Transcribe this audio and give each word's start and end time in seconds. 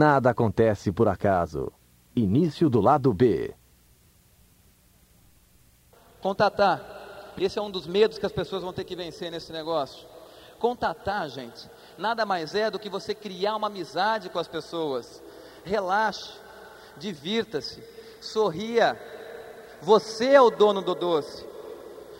Nada 0.00 0.30
acontece 0.30 0.90
por 0.90 1.08
acaso. 1.08 1.70
Início 2.16 2.70
do 2.70 2.80
lado 2.80 3.12
B. 3.12 3.54
Contatar. 6.22 7.32
Esse 7.36 7.58
é 7.58 7.62
um 7.62 7.70
dos 7.70 7.86
medos 7.86 8.16
que 8.16 8.24
as 8.24 8.32
pessoas 8.32 8.62
vão 8.62 8.72
ter 8.72 8.84
que 8.84 8.96
vencer 8.96 9.30
nesse 9.30 9.52
negócio. 9.52 10.08
Contatar, 10.58 11.28
gente, 11.28 11.68
nada 11.98 12.24
mais 12.24 12.54
é 12.54 12.70
do 12.70 12.78
que 12.78 12.88
você 12.88 13.14
criar 13.14 13.56
uma 13.56 13.66
amizade 13.66 14.30
com 14.30 14.38
as 14.38 14.48
pessoas. 14.48 15.22
Relaxe, 15.64 16.32
divirta-se, 16.96 17.84
sorria. 18.22 18.98
Você 19.82 20.30
é 20.30 20.40
o 20.40 20.48
dono 20.48 20.80
do 20.80 20.94
doce. 20.94 21.46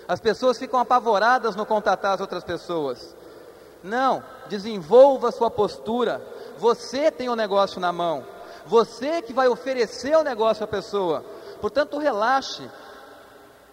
As 0.06 0.20
pessoas 0.20 0.58
ficam 0.58 0.78
apavoradas 0.78 1.56
no 1.56 1.64
contatar 1.64 2.12
as 2.12 2.20
outras 2.20 2.44
pessoas. 2.44 3.16
Não, 3.82 4.22
desenvolva 4.50 5.32
sua 5.32 5.50
postura. 5.50 6.20
Você 6.60 7.10
tem 7.10 7.30
o 7.30 7.34
negócio 7.34 7.80
na 7.80 7.90
mão. 7.90 8.24
Você 8.66 9.22
que 9.22 9.32
vai 9.32 9.48
oferecer 9.48 10.14
o 10.14 10.22
negócio 10.22 10.62
à 10.62 10.66
pessoa. 10.68 11.24
Portanto, 11.60 11.98
relaxe. 11.98 12.70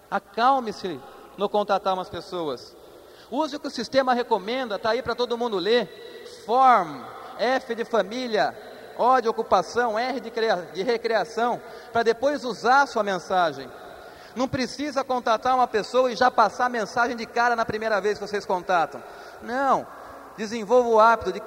Acalme-se 0.10 1.00
no 1.38 1.50
contatar 1.50 1.94
umas 1.94 2.10
pessoas. 2.10 2.76
Use 3.30 3.58
o 3.58 3.60
que 3.60 3.68
o 3.68 3.72
sistema 3.72 4.13
recomenda, 4.13 4.77
está 4.77 4.91
aí 4.91 5.04
para 5.04 5.13
todo 5.13 5.38
mundo 5.38 5.58
ler. 5.58 6.23
Form, 6.46 7.04
F 7.38 7.76
de 7.76 7.84
família, 7.84 8.55
O 8.98 9.20
de 9.20 9.27
ocupação, 9.27 9.99
R 9.99 10.20
de, 10.22 10.32
de 10.74 10.82
recreação, 10.82 11.62
para 11.91 12.04
depois 12.04 12.46
usar 12.46 12.84
a 12.84 12.88
sua 12.88 13.04
mensagem. 13.04 13.70
Não 14.34 14.48
precisa 14.48 15.04
contatar 15.04 15.55
uma 15.55 15.68
pessoa 15.68 16.12
e 16.12 16.16
já 16.16 16.32
passar 16.32 16.66
a 16.66 16.70
mensagem 16.70 17.18
de 17.18 17.26
cara 17.26 17.55
na 17.55 17.66
primeira 17.66 17.99
vez 17.99 18.18
que 18.18 18.26
vocês 18.26 18.46
contatam. 18.46 19.04
Não. 19.41 19.85
Desenvolva 20.38 20.90
o 20.90 20.99
hábito 20.99 21.34
de 21.34 21.41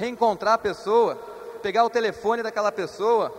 reencontrar 0.00 0.54
a 0.54 0.58
pessoa, 0.58 1.16
pegar 1.62 1.84
o 1.84 1.90
telefone 1.90 2.42
daquela 2.42 2.72
pessoa 2.72 3.32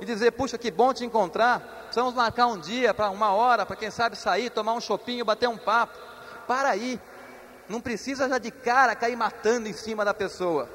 e 0.00 0.04
dizer: 0.04 0.32
Puxa, 0.32 0.58
que 0.58 0.70
bom 0.70 0.92
te 0.92 1.04
encontrar. 1.04 1.82
Precisamos 1.84 2.14
marcar 2.14 2.46
um 2.46 2.58
dia, 2.58 2.94
para 2.94 3.10
uma 3.10 3.32
hora, 3.32 3.66
para 3.66 3.76
quem 3.76 3.90
sabe 3.90 4.16
sair, 4.16 4.50
tomar 4.50 4.74
um 4.74 4.80
chopinho, 4.80 5.24
bater 5.24 5.48
um 5.48 5.58
papo. 5.58 5.98
Para 6.46 6.68
aí. 6.68 7.00
Não 7.68 7.80
precisa 7.80 8.28
já 8.28 8.38
de 8.38 8.50
cara 8.50 8.94
cair 8.94 9.16
matando 9.16 9.68
em 9.68 9.72
cima 9.72 10.04
da 10.04 10.12
pessoa. 10.12 10.68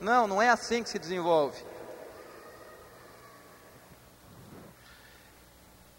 Não, 0.00 0.26
não 0.26 0.40
é 0.40 0.48
assim 0.48 0.82
que 0.82 0.88
se 0.88 0.98
desenvolve. 0.98 1.64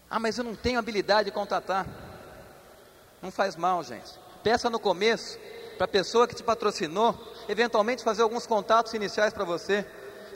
Ah, 0.08 0.18
mas 0.18 0.38
eu 0.38 0.44
não 0.44 0.54
tenho 0.54 0.78
habilidade 0.78 1.26
de 1.26 1.32
contatar. 1.32 1.86
Não 3.20 3.30
faz 3.30 3.56
mal, 3.56 3.82
gente. 3.82 4.12
Peça 4.42 4.70
no 4.70 4.78
começo 4.78 5.38
para 5.76 5.84
a 5.84 5.88
pessoa 5.88 6.28
que 6.28 6.34
te 6.34 6.42
patrocinou, 6.42 7.18
eventualmente 7.48 8.04
fazer 8.04 8.22
alguns 8.22 8.46
contatos 8.46 8.94
iniciais 8.94 9.32
para 9.32 9.44
você. 9.44 9.86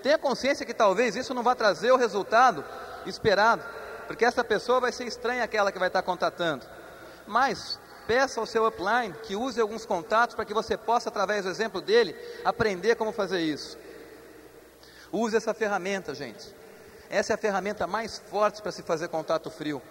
Tenha 0.03 0.19
consciência 0.19 0.65
que 0.65 0.75
talvez 0.75 1.17
isso 1.17 1.35
não 1.35 1.43
vá 1.43 1.55
trazer 1.55 1.93
o 1.93 1.97
resultado 1.97 2.65
esperado, 3.07 3.63
porque 4.07 4.25
essa 4.25 4.43
pessoa 4.43 4.81
vai 4.81 4.93
ser 4.93 5.05
estranha 5.05 5.45
aquela 5.45 5.71
que 5.71 5.79
vai 5.79 5.89
estar 5.89 6.03
contatando. 6.03 6.65
Mas 7.27 7.79
peça 8.07 8.41
ao 8.41 8.47
seu 8.47 8.67
upline 8.67 9.15
que 9.23 9.37
use 9.37 9.61
alguns 9.61 9.87
contatos 9.87 10.35
para 10.35 10.45
que 10.45 10.55
você 10.55 10.77
possa, 10.77 11.09
através 11.09 11.45
do 11.45 11.51
exemplo 11.51 11.81
dele, 11.81 12.17
aprender 12.45 12.97
como 12.97 13.13
fazer 13.13 13.41
isso. 13.41 13.79
Use 15.13 15.37
essa 15.37 15.53
ferramenta, 15.53 16.15
gente. 16.15 16.55
Essa 17.09 17.33
é 17.33 17.35
a 17.35 17.39
ferramenta 17.39 17.87
mais 17.87 18.19
forte 18.19 18.63
para 18.63 18.73
se 18.73 18.83
fazer 18.83 19.09
contato 19.09 19.51
frio. 19.51 19.83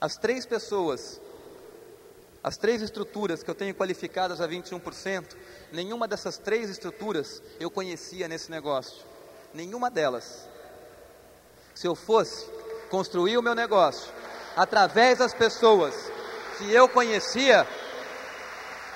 As 0.00 0.16
três 0.16 0.46
pessoas, 0.46 1.20
as 2.42 2.56
três 2.56 2.80
estruturas 2.80 3.42
que 3.42 3.50
eu 3.50 3.54
tenho 3.54 3.74
qualificadas 3.74 4.40
a 4.40 4.48
21%, 4.48 5.36
nenhuma 5.72 6.08
dessas 6.08 6.38
três 6.38 6.70
estruturas 6.70 7.42
eu 7.58 7.70
conhecia 7.70 8.26
nesse 8.26 8.50
negócio. 8.50 9.04
Nenhuma 9.52 9.90
delas. 9.90 10.48
Se 11.74 11.86
eu 11.86 11.94
fosse 11.94 12.46
construir 12.88 13.36
o 13.36 13.42
meu 13.42 13.54
negócio 13.54 14.12
através 14.56 15.18
das 15.18 15.34
pessoas 15.34 15.94
que 16.58 16.72
eu 16.72 16.88
conhecia, 16.88 17.66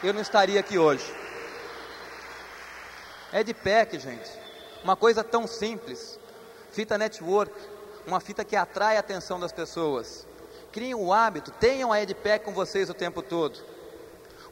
eu 0.02 0.12
não 0.12 0.22
estaria 0.22 0.60
aqui 0.60 0.78
hoje. 0.78 1.14
É 3.32 3.42
de 3.42 3.52
PEC, 3.52 3.98
gente. 3.98 4.30
Uma 4.82 4.96
coisa 4.96 5.24
tão 5.24 5.46
simples. 5.46 6.18
Fita 6.70 6.96
network, 6.96 7.54
uma 8.06 8.20
fita 8.20 8.44
que 8.44 8.56
atrai 8.56 8.96
a 8.96 9.00
atenção 9.00 9.38
das 9.38 9.52
pessoas. 9.52 10.26
Criem 10.74 10.96
o 10.96 11.12
hábito, 11.12 11.52
tenham 11.52 11.92
a 11.92 12.02
EdPack 12.02 12.44
com 12.44 12.50
vocês 12.52 12.90
o 12.90 12.94
tempo 12.94 13.22
todo. 13.22 13.60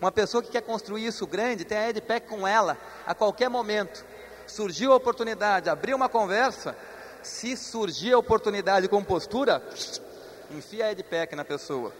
Uma 0.00 0.12
pessoa 0.12 0.41
que 0.41 0.53
quer 0.53 0.62
construir 0.62 1.05
isso 1.05 1.27
grande, 1.27 1.65
tem 1.65 1.77
a 1.77 1.91
EdPack 1.91 2.28
com 2.28 2.47
ela 2.47 2.78
a 3.05 3.12
qualquer 3.12 3.50
momento. 3.50 4.05
Surgiu 4.47 4.93
a 4.93 4.94
oportunidade, 4.94 5.69
abriu 5.69 5.97
uma 5.97 6.09
conversa, 6.09 6.77
se 7.25 7.56
surgir 7.56 8.12
a 8.12 8.19
oportunidade 8.19 8.87
com 8.87 9.03
postura, 9.03 9.60
enfia 10.49 10.87
a 10.87 10.93
EdPack 10.93 11.34
na 11.34 11.44
pessoa. 11.44 11.93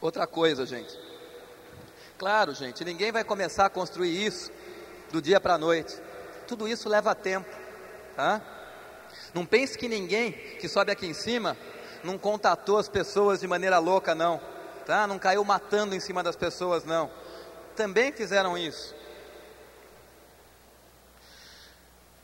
Outra 0.00 0.26
coisa, 0.26 0.64
gente. 0.64 1.11
Claro, 2.22 2.54
gente, 2.54 2.84
ninguém 2.84 3.10
vai 3.10 3.24
começar 3.24 3.66
a 3.66 3.68
construir 3.68 4.24
isso 4.24 4.48
do 5.10 5.20
dia 5.20 5.40
para 5.40 5.54
a 5.54 5.58
noite. 5.58 6.00
Tudo 6.46 6.68
isso 6.68 6.88
leva 6.88 7.16
tempo, 7.16 7.50
tá? 8.14 8.40
Não 9.34 9.44
pense 9.44 9.76
que 9.76 9.88
ninguém 9.88 10.30
que 10.30 10.68
sobe 10.68 10.92
aqui 10.92 11.04
em 11.04 11.14
cima 11.14 11.56
não 12.04 12.16
contatou 12.16 12.78
as 12.78 12.88
pessoas 12.88 13.40
de 13.40 13.48
maneira 13.48 13.80
louca, 13.80 14.14
não, 14.14 14.40
tá? 14.86 15.04
Não 15.04 15.18
caiu 15.18 15.44
matando 15.44 15.96
em 15.96 15.98
cima 15.98 16.22
das 16.22 16.36
pessoas, 16.36 16.84
não. 16.84 17.10
Também 17.74 18.12
fizeram 18.12 18.56
isso. 18.56 18.94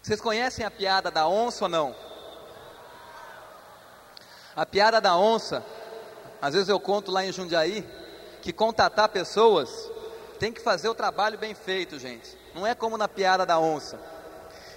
Vocês 0.00 0.20
conhecem 0.20 0.64
a 0.64 0.70
piada 0.70 1.10
da 1.10 1.26
onça 1.26 1.64
ou 1.64 1.68
não? 1.68 1.96
A 4.54 4.64
piada 4.64 5.00
da 5.00 5.16
onça 5.16 5.60
às 6.40 6.54
vezes 6.54 6.68
eu 6.68 6.78
conto 6.78 7.10
lá 7.10 7.24
em 7.24 7.32
Jundiaí 7.32 7.97
que 8.42 8.52
contatar 8.52 9.08
pessoas 9.08 9.90
tem 10.38 10.52
que 10.52 10.60
fazer 10.60 10.88
o 10.88 10.94
trabalho 10.94 11.36
bem 11.36 11.54
feito, 11.54 11.98
gente. 11.98 12.36
Não 12.54 12.66
é 12.66 12.74
como 12.74 12.96
na 12.96 13.08
piada 13.08 13.44
da 13.44 13.58
onça. 13.58 13.98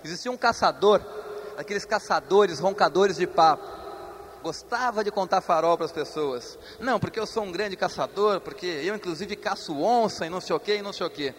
Existia 0.04 0.32
um 0.32 0.38
caçador, 0.38 1.02
aqueles 1.58 1.86
caçadores, 1.86 2.60
roncadores 2.60 3.18
de 3.18 3.28
papo. 3.28 3.64
Gostava 4.42 5.04
de 5.04 5.12
contar 5.12 5.40
farol 5.42 5.78
para 5.78 5.86
as 5.86 5.92
pessoas. 5.92 6.58
Não, 6.80 7.00
porque 7.00 7.20
eu 7.20 7.28
sou 7.28 7.44
um 7.44 7.52
grande 7.52 7.76
caçador, 7.76 8.42
porque 8.42 8.66
eu 8.66 8.96
inclusive 8.96 9.36
caço 9.36 9.80
onça 9.80 10.26
e 10.26 10.30
não 10.30 10.42
sei 10.42 10.56
o 10.56 10.60
que 10.60 10.78
e 10.78 10.82
não 10.82 10.92
sei 10.92 11.06
o 11.06 11.10
que. 11.10 11.34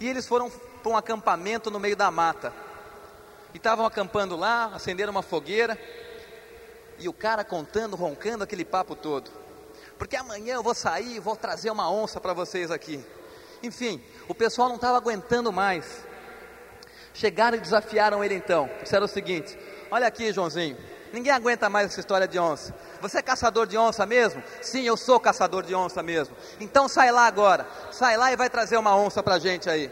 E 0.00 0.08
eles 0.08 0.26
foram 0.26 0.50
para 0.50 0.90
um 0.90 0.96
acampamento 0.96 1.70
no 1.70 1.78
meio 1.78 1.96
da 1.96 2.10
mata. 2.10 2.52
E 3.54 3.58
estavam 3.58 3.86
acampando 3.86 4.36
lá, 4.36 4.72
acenderam 4.74 5.12
uma 5.12 5.22
fogueira 5.22 5.78
e 6.98 7.08
o 7.08 7.12
cara 7.12 7.44
contando, 7.44 7.94
roncando 7.94 8.42
aquele 8.42 8.64
papo 8.64 8.96
todo. 8.96 9.30
Porque 9.98 10.16
amanhã 10.16 10.54
eu 10.54 10.62
vou 10.62 10.74
sair 10.74 11.16
e 11.16 11.20
vou 11.20 11.36
trazer 11.36 11.70
uma 11.70 11.90
onça 11.90 12.20
para 12.20 12.32
vocês 12.32 12.70
aqui. 12.70 13.04
Enfim, 13.62 14.02
o 14.28 14.34
pessoal 14.34 14.68
não 14.68 14.76
estava 14.76 14.96
aguentando 14.96 15.52
mais. 15.52 16.04
Chegaram 17.14 17.56
e 17.56 17.60
desafiaram 17.60 18.22
ele 18.22 18.34
então. 18.34 18.68
Disseram 18.82 19.06
o 19.06 19.08
seguinte: 19.08 19.58
Olha 19.90 20.06
aqui, 20.06 20.32
Joãozinho, 20.32 20.76
ninguém 21.12 21.32
aguenta 21.32 21.70
mais 21.70 21.86
essa 21.86 22.00
história 22.00 22.28
de 22.28 22.38
onça. 22.38 22.74
Você 23.00 23.18
é 23.18 23.22
caçador 23.22 23.66
de 23.66 23.78
onça 23.78 24.04
mesmo? 24.04 24.42
Sim, 24.60 24.82
eu 24.82 24.96
sou 24.96 25.18
caçador 25.18 25.62
de 25.62 25.74
onça 25.74 26.02
mesmo. 26.02 26.36
Então 26.60 26.88
sai 26.88 27.10
lá 27.10 27.26
agora. 27.26 27.66
Sai 27.90 28.16
lá 28.16 28.30
e 28.32 28.36
vai 28.36 28.50
trazer 28.50 28.76
uma 28.76 28.94
onça 28.94 29.22
para 29.22 29.36
a 29.36 29.38
gente 29.38 29.70
aí. 29.70 29.90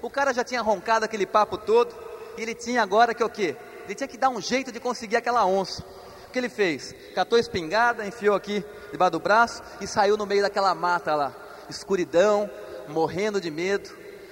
O 0.00 0.08
cara 0.08 0.32
já 0.32 0.42
tinha 0.42 0.62
roncado 0.62 1.04
aquele 1.04 1.26
papo 1.26 1.58
todo. 1.58 1.94
E 2.38 2.42
ele 2.42 2.54
tinha 2.54 2.82
agora 2.82 3.12
que 3.12 3.22
o 3.22 3.28
quê? 3.28 3.56
Ele 3.84 3.94
tinha 3.94 4.08
que 4.08 4.16
dar 4.16 4.30
um 4.30 4.40
jeito 4.40 4.72
de 4.72 4.80
conseguir 4.80 5.16
aquela 5.16 5.44
onça. 5.44 5.84
O 6.30 6.32
que 6.32 6.38
ele 6.38 6.48
fez? 6.48 6.94
Catou 7.12 7.36
a 7.36 7.40
espingarda, 7.40 8.06
enfiou 8.06 8.36
aqui 8.36 8.64
debaixo 8.92 9.10
do 9.10 9.18
braço 9.18 9.60
e 9.80 9.86
saiu 9.88 10.16
no 10.16 10.24
meio 10.24 10.42
daquela 10.42 10.72
mata 10.76 11.12
lá, 11.16 11.34
escuridão, 11.68 12.48
morrendo 12.86 13.40
de 13.40 13.50
medo, 13.50 13.90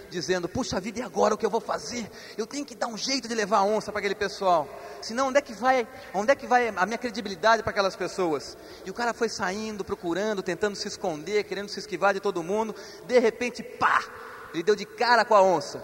dizendo: 0.09 0.49
Puxa 0.49 0.79
vida, 0.79 1.01
e 1.01 1.03
agora 1.03 1.35
o 1.35 1.37
que 1.37 1.45
eu 1.45 1.51
vou 1.51 1.61
fazer? 1.61 2.09
Eu 2.37 2.47
tenho 2.47 2.65
que 2.65 2.77
dar 2.77 2.87
um 2.87 2.97
jeito 2.97 3.27
de 3.27 3.35
levar 3.35 3.59
a 3.59 3.65
onça 3.65 3.91
para 3.91 3.99
aquele 3.99 4.15
pessoal. 4.15 4.69
Senão, 5.03 5.27
onde 5.27 5.39
é 5.39 5.41
que 5.41 5.53
vai, 5.53 5.89
onde 6.15 6.31
é 6.31 6.37
que 6.37 6.47
vai 6.47 6.69
a 6.69 6.87
minha 6.87 6.99
credibilidade 6.99 7.65
para 7.65 7.71
aquelas 7.73 7.97
pessoas? 7.97 8.57
E 8.87 8.91
o 8.93 8.95
cara 8.95 9.13
foi 9.13 9.29
saindo, 9.29 9.85
procurando, 9.85 10.41
tentando 10.41 10.77
se 10.77 10.87
esconder, 10.87 11.43
querendo 11.43 11.69
se 11.69 11.81
esquivar 11.81 12.15
de 12.15 12.21
todo 12.21 12.45
mundo. 12.45 12.77
De 13.09 13.19
repente, 13.19 13.61
pá! 13.61 14.05
Ele 14.55 14.63
deu 14.63 14.77
de 14.77 14.85
cara 14.85 15.25
com 15.25 15.35
a 15.35 15.43
onça. 15.43 15.83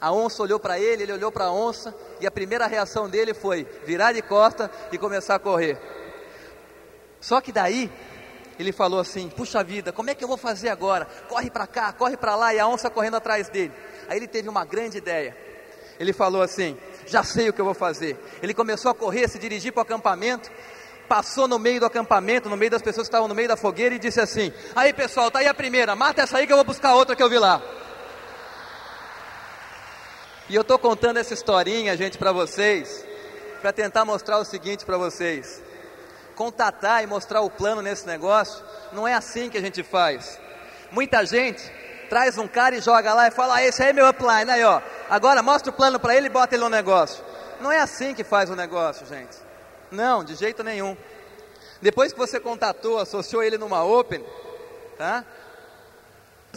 A 0.00 0.12
onça 0.12 0.42
olhou 0.42 0.60
para 0.60 0.78
ele, 0.78 1.02
ele 1.02 1.12
olhou 1.12 1.32
para 1.32 1.46
a 1.46 1.52
onça, 1.52 1.94
e 2.20 2.26
a 2.26 2.30
primeira 2.30 2.66
reação 2.66 3.08
dele 3.08 3.34
foi 3.34 3.66
virar 3.84 4.12
de 4.12 4.22
costa 4.22 4.70
e 4.92 4.98
começar 4.98 5.34
a 5.34 5.38
correr. 5.38 5.78
Só 7.20 7.40
que 7.40 7.50
daí 7.50 7.90
ele 8.58 8.72
falou 8.72 9.00
assim: 9.00 9.28
Puxa 9.28 9.62
vida, 9.64 9.92
como 9.92 10.10
é 10.10 10.14
que 10.14 10.22
eu 10.22 10.28
vou 10.28 10.36
fazer 10.36 10.68
agora? 10.68 11.06
Corre 11.28 11.50
para 11.50 11.66
cá, 11.66 11.92
corre 11.92 12.16
para 12.16 12.36
lá, 12.36 12.54
e 12.54 12.60
a 12.60 12.66
onça 12.66 12.88
correndo 12.88 13.16
atrás 13.16 13.48
dele. 13.48 13.72
Aí 14.08 14.16
ele 14.16 14.28
teve 14.28 14.48
uma 14.48 14.64
grande 14.64 14.98
ideia. 14.98 15.36
Ele 15.98 16.12
falou 16.12 16.42
assim: 16.42 16.76
já 17.06 17.24
sei 17.24 17.48
o 17.48 17.52
que 17.52 17.60
eu 17.60 17.64
vou 17.64 17.74
fazer. 17.74 18.16
Ele 18.42 18.54
começou 18.54 18.90
a 18.90 18.94
correr, 18.94 19.28
se 19.28 19.38
dirigir 19.38 19.72
para 19.72 19.80
o 19.80 19.82
acampamento, 19.82 20.50
passou 21.08 21.48
no 21.48 21.58
meio 21.58 21.80
do 21.80 21.86
acampamento, 21.86 22.48
no 22.48 22.56
meio 22.56 22.70
das 22.70 22.82
pessoas 22.82 23.06
que 23.06 23.10
estavam 23.10 23.26
no 23.26 23.34
meio 23.34 23.48
da 23.48 23.56
fogueira 23.56 23.94
e 23.94 23.98
disse 23.98 24.20
assim: 24.20 24.52
Aí 24.76 24.92
pessoal, 24.92 25.30
tá 25.30 25.40
aí 25.40 25.46
a 25.46 25.54
primeira, 25.54 25.96
mata 25.96 26.22
essa 26.22 26.38
aí 26.38 26.46
que 26.46 26.52
eu 26.52 26.56
vou 26.56 26.64
buscar 26.64 26.94
outra 26.94 27.16
que 27.16 27.22
eu 27.22 27.28
vi 27.28 27.38
lá. 27.38 27.60
E 30.48 30.54
eu 30.54 30.62
estou 30.62 30.78
contando 30.78 31.18
essa 31.18 31.34
historinha, 31.34 31.94
gente, 31.94 32.16
para 32.16 32.32
vocês, 32.32 33.04
para 33.60 33.70
tentar 33.70 34.06
mostrar 34.06 34.38
o 34.38 34.44
seguinte 34.46 34.84
para 34.84 34.96
vocês: 34.96 35.62
contatar 36.34 37.04
e 37.04 37.06
mostrar 37.06 37.42
o 37.42 37.50
plano 37.50 37.82
nesse 37.82 38.06
negócio, 38.06 38.64
não 38.92 39.06
é 39.06 39.12
assim 39.12 39.50
que 39.50 39.58
a 39.58 39.60
gente 39.60 39.82
faz. 39.82 40.40
Muita 40.90 41.26
gente 41.26 41.62
traz 42.08 42.38
um 42.38 42.48
cara 42.48 42.76
e 42.76 42.80
joga 42.80 43.12
lá 43.12 43.28
e 43.28 43.30
fala: 43.30 43.56
ah, 43.56 43.62
esse 43.62 43.82
aí 43.82 43.90
é 43.90 43.92
meu 43.92 44.08
upline, 44.08 44.50
aí 44.50 44.64
ó, 44.64 44.80
agora 45.10 45.42
mostra 45.42 45.70
o 45.70 45.74
plano 45.74 46.00
para 46.00 46.16
ele 46.16 46.28
e 46.28 46.30
bota 46.30 46.54
ele 46.54 46.64
no 46.64 46.70
negócio. 46.70 47.22
Não 47.60 47.70
é 47.70 47.80
assim 47.80 48.14
que 48.14 48.24
faz 48.24 48.48
o 48.48 48.56
negócio, 48.56 49.06
gente. 49.06 49.36
Não, 49.90 50.24
de 50.24 50.34
jeito 50.34 50.62
nenhum. 50.62 50.96
Depois 51.82 52.10
que 52.10 52.18
você 52.18 52.40
contatou, 52.40 52.98
associou 52.98 53.42
ele 53.42 53.58
numa 53.58 53.84
Open, 53.84 54.24
tá? 54.96 55.24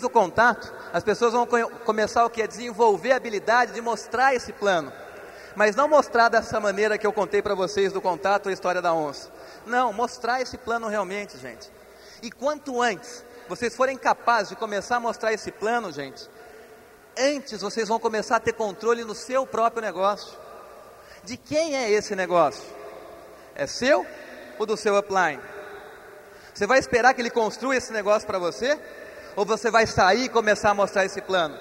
O 0.04 0.10
contato, 0.10 0.74
as 0.92 1.04
pessoas 1.04 1.34
vão 1.34 1.48
começar 1.86 2.26
o 2.26 2.30
que? 2.30 2.42
A 2.42 2.48
desenvolver 2.48 3.12
a 3.12 3.18
habilidade 3.18 3.74
de 3.74 3.82
mostrar 3.82 4.34
esse 4.34 4.52
plano. 4.52 4.92
Mas 5.56 5.76
não 5.76 5.88
mostrar 5.88 6.30
dessa 6.30 6.60
maneira 6.60 6.98
que 6.98 7.06
eu 7.06 7.14
contei 7.14 7.42
para 7.42 7.54
vocês 7.54 7.94
do 7.94 8.02
contato 8.02 8.50
a 8.50 8.52
história 8.52 8.82
da 8.82 8.94
onça. 8.94 9.30
Não, 9.66 9.94
mostrar 9.94 10.42
esse 10.42 10.58
plano 10.58 10.88
realmente, 10.88 11.38
gente. 11.38 11.70
E 12.22 12.32
quanto 12.32 12.82
antes 12.82 13.24
vocês 13.48 13.76
forem 13.76 13.98
capazes 13.98 14.50
de 14.50 14.56
começar 14.56 14.96
a 14.96 15.00
mostrar 15.00 15.34
esse 15.34 15.52
plano, 15.52 15.92
gente, 15.92 16.30
antes 17.18 17.62
vocês 17.62 17.88
vão 17.88 18.00
começar 18.00 18.38
a 18.38 18.40
ter 18.40 18.54
controle 18.54 19.04
no 19.04 19.14
seu 19.14 19.46
próprio 19.46 19.82
negócio. 19.82 20.38
De 21.24 21.38
quem 21.38 21.76
é 21.76 21.92
esse 21.92 22.16
negócio? 22.16 22.64
É 23.54 23.68
seu 23.68 24.06
ou 24.58 24.66
do 24.66 24.78
seu 24.78 24.98
upline? 24.98 25.42
Você 26.54 26.66
vai 26.66 26.80
esperar 26.80 27.14
que 27.14 27.22
ele 27.22 27.30
construa 27.30 27.76
esse 27.76 27.92
negócio 27.94 28.28
para 28.28 28.40
você? 28.40 28.80
Ou 29.36 29.46
você 29.46 29.72
vai 29.72 29.88
sair 29.88 30.26
e 30.26 30.30
começar 30.30 30.72
a 30.72 30.74
mostrar 30.74 31.06
esse 31.06 31.22
plano? 31.22 31.58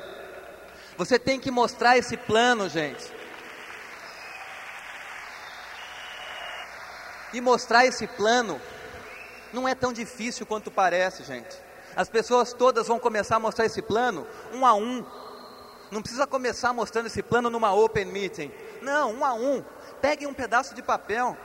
Você 0.97 1.19
tem 1.19 1.39
que 1.39 1.51
mostrar 1.51 1.97
esse 1.97 2.17
plano, 2.17 2.69
gente. 2.69 3.11
E 7.33 7.41
mostrar 7.41 7.87
esse 7.87 8.07
plano 8.07 8.61
não 9.53 9.69
é 9.69 9.75
tão 9.75 9.93
difícil 9.93 10.45
quanto 10.45 10.71
parece, 10.71 11.23
gente. 11.23 11.57
As 11.95 12.09
pessoas 12.09 12.53
todas 12.53 12.89
vão 12.89 12.99
começar 12.99 13.37
a 13.37 13.41
mostrar 13.41 13.67
esse 13.67 13.81
plano 13.81 14.27
um 14.53 14.67
a 14.67 14.75
um. 14.75 15.05
Não 15.91 16.03
precisa 16.03 16.27
começar 16.27 16.73
mostrando 16.73 17.07
esse 17.07 17.23
plano 17.23 17.51
numa 17.51 17.73
open 17.73 18.07
meeting. 18.07 18.53
Não, 18.83 19.13
um 19.13 19.25
a 19.25 19.33
um. 19.33 19.65
Pegue 20.01 20.27
um 20.27 20.35
pedaço 20.35 20.75
de 20.75 20.83
papel, 20.83 21.37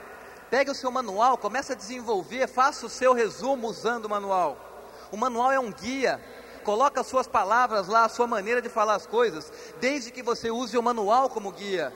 pegue 0.50 0.70
o 0.70 0.74
seu 0.74 0.90
manual, 0.90 1.36
comece 1.36 1.72
a 1.72 1.76
desenvolver, 1.76 2.46
faça 2.46 2.86
o 2.86 2.88
seu 2.88 3.12
resumo 3.12 3.68
usando 3.68 4.06
o 4.06 4.10
manual. 4.10 4.65
O 5.10 5.16
manual 5.16 5.52
é 5.52 5.58
um 5.58 5.72
guia. 5.72 6.20
Coloque 6.64 6.98
as 6.98 7.06
suas 7.06 7.28
palavras 7.28 7.86
lá, 7.86 8.04
a 8.04 8.08
sua 8.08 8.26
maneira 8.26 8.60
de 8.60 8.68
falar 8.68 8.96
as 8.96 9.06
coisas, 9.06 9.52
desde 9.80 10.10
que 10.10 10.22
você 10.22 10.50
use 10.50 10.76
o 10.76 10.82
manual 10.82 11.30
como 11.30 11.52
guia. 11.52 11.94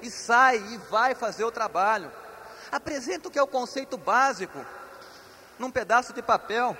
E 0.00 0.10
sai 0.10 0.58
e 0.58 0.76
vai 0.90 1.14
fazer 1.14 1.44
o 1.44 1.50
trabalho. 1.50 2.10
Apresenta 2.70 3.28
o 3.28 3.30
que 3.30 3.38
é 3.38 3.42
o 3.42 3.46
conceito 3.46 3.96
básico 3.96 4.64
num 5.58 5.70
pedaço 5.70 6.12
de 6.12 6.22
papel. 6.22 6.76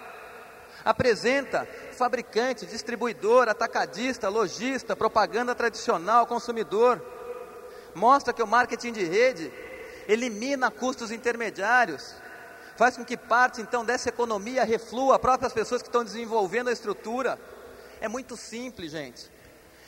Apresenta 0.85 1.69
fabricante, 1.93 2.67
distribuidor, 2.67 3.49
atacadista, 3.49 4.29
lojista, 4.29 4.97
propaganda 4.97 5.55
tradicional, 5.55 6.27
consumidor. 6.27 7.01
Mostra 7.95 8.33
que 8.33 8.43
o 8.43 8.47
marketing 8.47 8.93
de 8.93 9.05
rede 9.05 9.53
elimina 10.09 10.71
custos 10.71 11.11
intermediários. 11.11 12.15
Faz 12.77 12.97
com 12.97 13.05
que 13.05 13.17
parte 13.17 13.61
então 13.61 13.85
dessa 13.85 14.09
economia 14.09 14.65
reflua 14.65 15.17
a 15.17 15.19
próprias 15.19 15.53
pessoas 15.53 15.83
que 15.83 15.89
estão 15.89 16.05
desenvolvendo 16.05 16.69
a 16.69 16.73
estrutura. 16.73 17.39
É 18.01 18.09
muito 18.09 18.37
simples, 18.37 18.93
gente. 18.93 19.31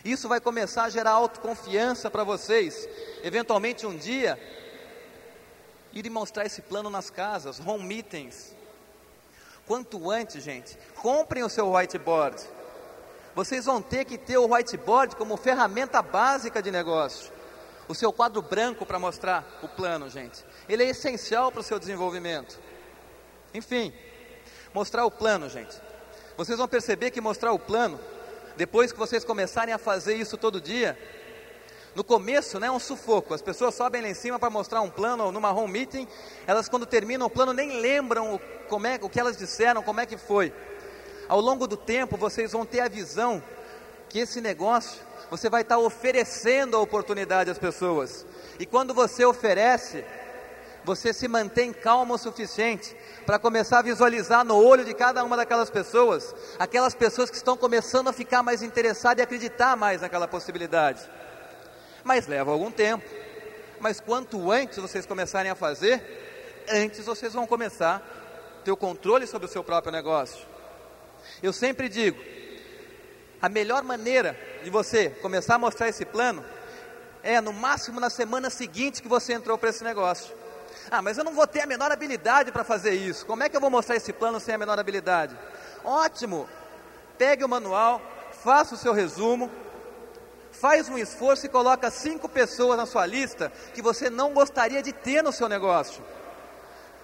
Isso 0.04 0.28
vai 0.28 0.38
começar 0.38 0.84
a 0.84 0.90
gerar 0.90 1.12
autoconfiança 1.12 2.10
para 2.10 2.24
vocês. 2.24 2.86
Eventualmente 3.22 3.86
um 3.86 3.96
dia, 3.96 4.38
ir 5.92 6.10
mostrar 6.10 6.44
esse 6.44 6.60
plano 6.60 6.90
nas 6.90 7.08
casas, 7.08 7.58
home 7.58 7.84
meetings. 7.84 8.54
Quanto 9.66 10.10
antes, 10.10 10.44
gente, 10.44 10.76
comprem 11.00 11.42
o 11.42 11.48
seu 11.48 11.72
whiteboard. 11.72 12.42
Vocês 13.34 13.64
vão 13.64 13.80
ter 13.80 14.04
que 14.04 14.18
ter 14.18 14.36
o 14.36 14.52
whiteboard 14.52 15.16
como 15.16 15.36
ferramenta 15.38 16.02
básica 16.02 16.62
de 16.62 16.70
negócio. 16.70 17.32
O 17.88 17.94
seu 17.94 18.12
quadro 18.12 18.42
branco 18.42 18.84
para 18.84 18.98
mostrar 18.98 19.58
o 19.62 19.68
plano, 19.68 20.08
gente. 20.08 20.44
Ele 20.68 20.84
é 20.84 20.90
essencial 20.90 21.50
para 21.50 21.60
o 21.60 21.64
seu 21.64 21.78
desenvolvimento. 21.78 22.58
Enfim, 23.54 23.92
mostrar 24.74 25.06
o 25.06 25.10
plano, 25.10 25.48
gente. 25.48 25.80
Vocês 26.36 26.58
vão 26.58 26.66
perceber 26.66 27.12
que 27.12 27.20
mostrar 27.20 27.52
o 27.52 27.58
plano, 27.58 28.00
depois 28.56 28.90
que 28.90 28.98
vocês 28.98 29.24
começarem 29.24 29.72
a 29.72 29.78
fazer 29.78 30.16
isso 30.16 30.36
todo 30.36 30.60
dia, 30.60 30.98
no 31.94 32.02
começo, 32.02 32.58
né, 32.58 32.66
é 32.66 32.70
um 32.72 32.80
sufoco. 32.80 33.32
As 33.32 33.40
pessoas 33.40 33.76
sobem 33.76 34.02
lá 34.02 34.08
em 34.08 34.14
cima 34.14 34.36
para 34.36 34.50
mostrar 34.50 34.80
um 34.80 34.90
plano 34.90 35.30
numa 35.30 35.52
home 35.52 35.72
meeting. 35.72 36.08
Elas, 36.44 36.68
quando 36.68 36.84
terminam 36.84 37.28
o 37.28 37.30
plano, 37.30 37.52
nem 37.52 37.80
lembram 37.80 38.34
o, 38.34 38.38
como 38.68 38.88
é, 38.88 38.98
o 39.00 39.08
que 39.08 39.20
elas 39.20 39.36
disseram, 39.36 39.80
como 39.80 40.00
é 40.00 40.06
que 40.06 40.16
foi. 40.16 40.52
Ao 41.28 41.40
longo 41.40 41.68
do 41.68 41.76
tempo, 41.76 42.16
vocês 42.16 42.50
vão 42.50 42.66
ter 42.66 42.80
a 42.80 42.88
visão 42.88 43.40
que 44.08 44.18
esse 44.18 44.40
negócio 44.40 45.00
você 45.30 45.48
vai 45.48 45.62
estar 45.62 45.78
oferecendo 45.78 46.76
a 46.76 46.80
oportunidade 46.80 47.50
às 47.50 47.58
pessoas. 47.58 48.26
E 48.58 48.66
quando 48.66 48.92
você 48.92 49.24
oferece, 49.24 50.04
você 50.84 51.12
se 51.12 51.26
mantém 51.26 51.72
calmo 51.72 52.14
o 52.14 52.18
suficiente 52.18 52.96
para 53.24 53.38
começar 53.38 53.78
a 53.78 53.82
visualizar 53.82 54.44
no 54.44 54.56
olho 54.56 54.84
de 54.84 54.94
cada 54.94 55.24
uma 55.24 55.36
daquelas 55.36 55.70
pessoas, 55.70 56.34
aquelas 56.58 56.94
pessoas 56.94 57.30
que 57.30 57.36
estão 57.36 57.56
começando 57.56 58.08
a 58.08 58.12
ficar 58.12 58.42
mais 58.42 58.62
interessadas 58.62 59.20
e 59.20 59.22
acreditar 59.22 59.76
mais 59.76 60.00
naquela 60.02 60.28
possibilidade 60.28 61.08
mas 62.04 62.26
leva 62.26 62.52
algum 62.52 62.70
tempo. 62.70 63.04
Mas 63.80 63.98
quanto 63.98 64.52
antes 64.52 64.78
vocês 64.78 65.06
começarem 65.06 65.50
a 65.50 65.54
fazer, 65.54 66.62
antes 66.70 67.04
vocês 67.06 67.32
vão 67.32 67.46
começar 67.46 67.96
a 67.96 68.62
ter 68.62 68.70
o 68.70 68.76
controle 68.76 69.26
sobre 69.26 69.46
o 69.46 69.50
seu 69.50 69.64
próprio 69.64 69.90
negócio. 69.90 70.46
Eu 71.42 71.52
sempre 71.52 71.88
digo, 71.88 72.22
a 73.40 73.48
melhor 73.48 73.82
maneira 73.82 74.38
de 74.62 74.70
você 74.70 75.10
começar 75.10 75.56
a 75.56 75.58
mostrar 75.58 75.88
esse 75.88 76.04
plano 76.04 76.44
é 77.22 77.40
no 77.40 77.52
máximo 77.52 77.98
na 77.98 78.10
semana 78.10 78.50
seguinte 78.50 79.02
que 79.02 79.08
você 79.08 79.32
entrou 79.32 79.56
para 79.56 79.70
esse 79.70 79.82
negócio. 79.82 80.34
Ah, 80.90 81.02
mas 81.02 81.18
eu 81.18 81.24
não 81.24 81.32
vou 81.32 81.46
ter 81.46 81.60
a 81.60 81.66
menor 81.66 81.90
habilidade 81.90 82.52
para 82.52 82.64
fazer 82.64 82.94
isso. 82.94 83.26
Como 83.26 83.42
é 83.42 83.48
que 83.48 83.56
eu 83.56 83.60
vou 83.60 83.70
mostrar 83.70 83.96
esse 83.96 84.12
plano 84.12 84.40
sem 84.40 84.54
a 84.54 84.58
menor 84.58 84.78
habilidade? 84.78 85.36
Ótimo! 85.84 86.48
Pegue 87.18 87.44
o 87.44 87.48
manual, 87.48 88.00
faça 88.42 88.74
o 88.74 88.78
seu 88.78 88.92
resumo, 88.92 89.50
faz 90.50 90.88
um 90.88 90.98
esforço 90.98 91.46
e 91.46 91.48
coloca 91.48 91.90
cinco 91.90 92.28
pessoas 92.28 92.76
na 92.76 92.86
sua 92.86 93.06
lista 93.06 93.52
que 93.72 93.82
você 93.82 94.10
não 94.10 94.32
gostaria 94.32 94.82
de 94.82 94.92
ter 94.92 95.22
no 95.22 95.32
seu 95.32 95.48
negócio. 95.48 96.02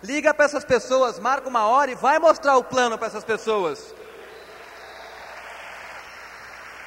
Liga 0.03 0.33
para 0.33 0.47
essas 0.47 0.65
pessoas, 0.65 1.19
marca 1.19 1.49
uma 1.49 1.67
hora 1.67 1.91
e 1.91 1.95
vai 1.95 2.19
mostrar 2.19 2.57
o 2.57 2.65
plano 2.65 2.97
para 2.97 3.09
essas 3.09 3.25
pessoas. 3.25 3.95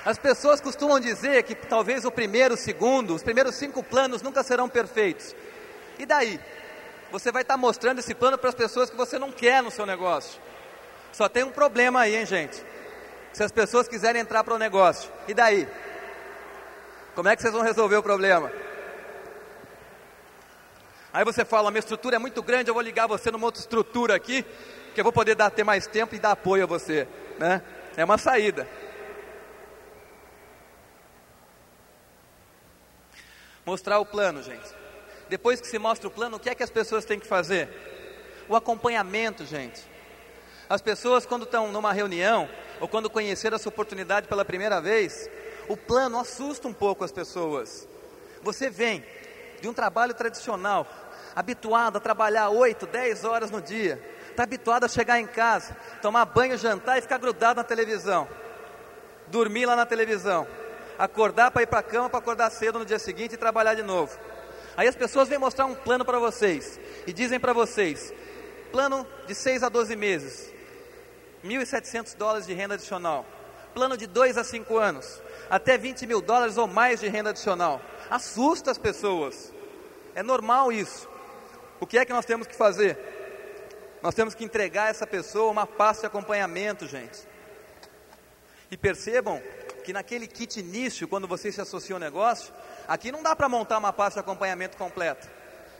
As 0.05 0.17
pessoas 0.17 0.59
costumam 0.59 0.99
dizer 0.99 1.43
que 1.43 1.55
talvez 1.55 2.03
o 2.03 2.11
primeiro, 2.11 2.55
o 2.55 2.57
segundo, 2.57 3.15
os 3.15 3.23
primeiros 3.23 3.55
cinco 3.55 3.81
planos 3.81 4.21
nunca 4.21 4.43
serão 4.43 4.67
perfeitos. 4.67 5.33
E 5.97 6.05
daí? 6.05 6.39
Você 7.13 7.31
vai 7.31 7.43
estar 7.43 7.57
mostrando 7.57 7.99
esse 7.99 8.15
plano 8.15 8.39
para 8.39 8.49
as 8.49 8.55
pessoas 8.55 8.89
que 8.89 8.95
você 8.95 9.19
não 9.19 9.31
quer 9.31 9.61
no 9.61 9.69
seu 9.69 9.85
negócio. 9.85 10.41
Só 11.11 11.29
tem 11.29 11.43
um 11.43 11.51
problema 11.51 11.99
aí, 11.99 12.15
hein, 12.15 12.25
gente? 12.25 12.65
Se 13.31 13.43
as 13.43 13.51
pessoas 13.51 13.87
quiserem 13.87 14.19
entrar 14.19 14.43
para 14.43 14.55
o 14.55 14.57
negócio, 14.57 15.11
e 15.27 15.33
daí? 15.33 15.67
Como 17.13 17.29
é 17.29 17.35
que 17.35 17.43
vocês 17.43 17.53
vão 17.53 17.61
resolver 17.61 17.97
o 17.97 18.01
problema? 18.01 18.51
Aí 21.13 21.23
você 21.23 21.45
fala, 21.45 21.69
minha 21.69 21.81
estrutura 21.81 22.15
é 22.15 22.19
muito 22.19 22.41
grande, 22.41 22.71
eu 22.71 22.73
vou 22.73 22.81
ligar 22.81 23.05
você 23.05 23.29
numa 23.29 23.45
outra 23.45 23.61
estrutura 23.61 24.15
aqui, 24.15 24.43
que 24.95 24.99
eu 24.99 25.03
vou 25.03 25.13
poder 25.13 25.35
dar, 25.35 25.51
ter 25.51 25.63
mais 25.63 25.85
tempo 25.85 26.15
e 26.15 26.19
dar 26.19 26.31
apoio 26.31 26.63
a 26.63 26.67
você. 26.67 27.07
Né? 27.37 27.61
É 27.95 28.03
uma 28.03 28.17
saída. 28.17 28.67
Mostrar 33.63 33.99
o 33.99 34.05
plano, 34.05 34.41
gente. 34.41 34.82
Depois 35.29 35.61
que 35.61 35.67
se 35.67 35.79
mostra 35.79 36.07
o 36.07 36.11
plano, 36.11 36.37
o 36.37 36.39
que 36.39 36.49
é 36.49 36.55
que 36.55 36.63
as 36.63 36.69
pessoas 36.69 37.05
têm 37.05 37.19
que 37.19 37.27
fazer? 37.27 37.69
O 38.47 38.55
acompanhamento, 38.55 39.45
gente. 39.45 39.81
As 40.69 40.81
pessoas, 40.81 41.25
quando 41.25 41.43
estão 41.43 41.71
numa 41.71 41.93
reunião, 41.93 42.49
ou 42.79 42.87
quando 42.87 43.09
conheceram 43.09 43.55
essa 43.55 43.69
oportunidade 43.69 44.27
pela 44.27 44.43
primeira 44.43 44.81
vez, 44.81 45.29
o 45.67 45.77
plano 45.77 46.19
assusta 46.19 46.67
um 46.67 46.73
pouco 46.73 47.03
as 47.03 47.11
pessoas. 47.11 47.87
Você 48.41 48.69
vem 48.69 49.05
de 49.61 49.67
um 49.67 49.73
trabalho 49.73 50.13
tradicional, 50.13 50.87
habituado 51.35 51.97
a 51.97 52.01
trabalhar 52.01 52.49
8, 52.49 52.85
10 52.85 53.23
horas 53.23 53.49
no 53.49 53.61
dia, 53.61 54.01
está 54.29 54.43
habituado 54.43 54.83
a 54.83 54.89
chegar 54.89 55.19
em 55.19 55.27
casa, 55.27 55.75
tomar 56.01 56.25
banho, 56.25 56.57
jantar 56.57 56.97
e 56.97 57.01
ficar 57.01 57.17
grudado 57.17 57.57
na 57.57 57.63
televisão, 57.63 58.27
dormir 59.27 59.65
lá 59.65 59.75
na 59.75 59.85
televisão. 59.85 60.45
acordar 60.97 61.51
para 61.51 61.63
ir 61.63 61.67
para 61.67 61.79
a 61.79 61.83
cama, 61.83 62.09
para 62.09 62.19
acordar 62.19 62.49
cedo 62.51 62.79
no 62.79 62.85
dia 62.85 62.99
seguinte 62.99 63.33
e 63.33 63.37
trabalhar 63.37 63.73
de 63.73 63.83
novo. 63.83 64.17
Aí 64.75 64.87
as 64.87 64.95
pessoas 64.95 65.29
vêm 65.29 65.37
mostrar 65.37 65.65
um 65.65 65.75
plano 65.75 66.03
para 66.03 66.19
vocês 66.19 66.79
e 67.05 67.13
dizem 67.13 67.39
para 67.39 67.53
vocês: 67.53 68.13
plano 68.71 69.05
de 69.27 69.35
6 69.35 69.63
a 69.63 69.69
12 69.69 69.95
meses, 69.95 70.51
1.700 71.45 72.15
dólares 72.15 72.47
de 72.47 72.53
renda 72.53 72.73
adicional, 72.73 73.25
plano 73.73 73.95
de 73.95 74.07
2 74.07 74.37
a 74.37 74.43
5 74.43 74.77
anos, 74.77 75.21
até 75.49 75.77
20 75.77 76.07
mil 76.07 76.21
dólares 76.21 76.57
ou 76.57 76.67
mais 76.67 76.99
de 76.99 77.07
renda 77.07 77.29
adicional. 77.29 77.81
Assusta 78.09 78.71
as 78.71 78.77
pessoas, 78.77 79.53
é 80.15 80.23
normal 80.23 80.71
isso. 80.71 81.07
O 81.79 81.85
que 81.85 81.97
é 81.97 82.05
que 82.05 82.13
nós 82.13 82.25
temos 82.25 82.47
que 82.47 82.55
fazer? 82.55 82.97
Nós 84.01 84.15
temos 84.15 84.33
que 84.35 84.43
entregar 84.43 84.87
a 84.87 84.89
essa 84.89 85.07
pessoa 85.07 85.51
uma 85.51 85.67
pasta 85.67 86.01
de 86.01 86.07
acompanhamento, 86.07 86.87
gente. 86.87 87.19
E 88.71 88.77
percebam 88.77 89.41
que 89.83 89.93
naquele 89.93 90.27
kit 90.27 90.59
início, 90.59 91.07
quando 91.07 91.27
você 91.27 91.51
se 91.51 91.61
associa 91.61 91.95
ao 91.95 91.99
negócio, 91.99 92.53
aqui 92.87 93.11
não 93.11 93.23
dá 93.23 93.35
para 93.35 93.49
montar 93.49 93.77
uma 93.77 93.93
pasta 93.93 94.19
de 94.19 94.25
acompanhamento 94.25 94.77
completa. 94.77 95.31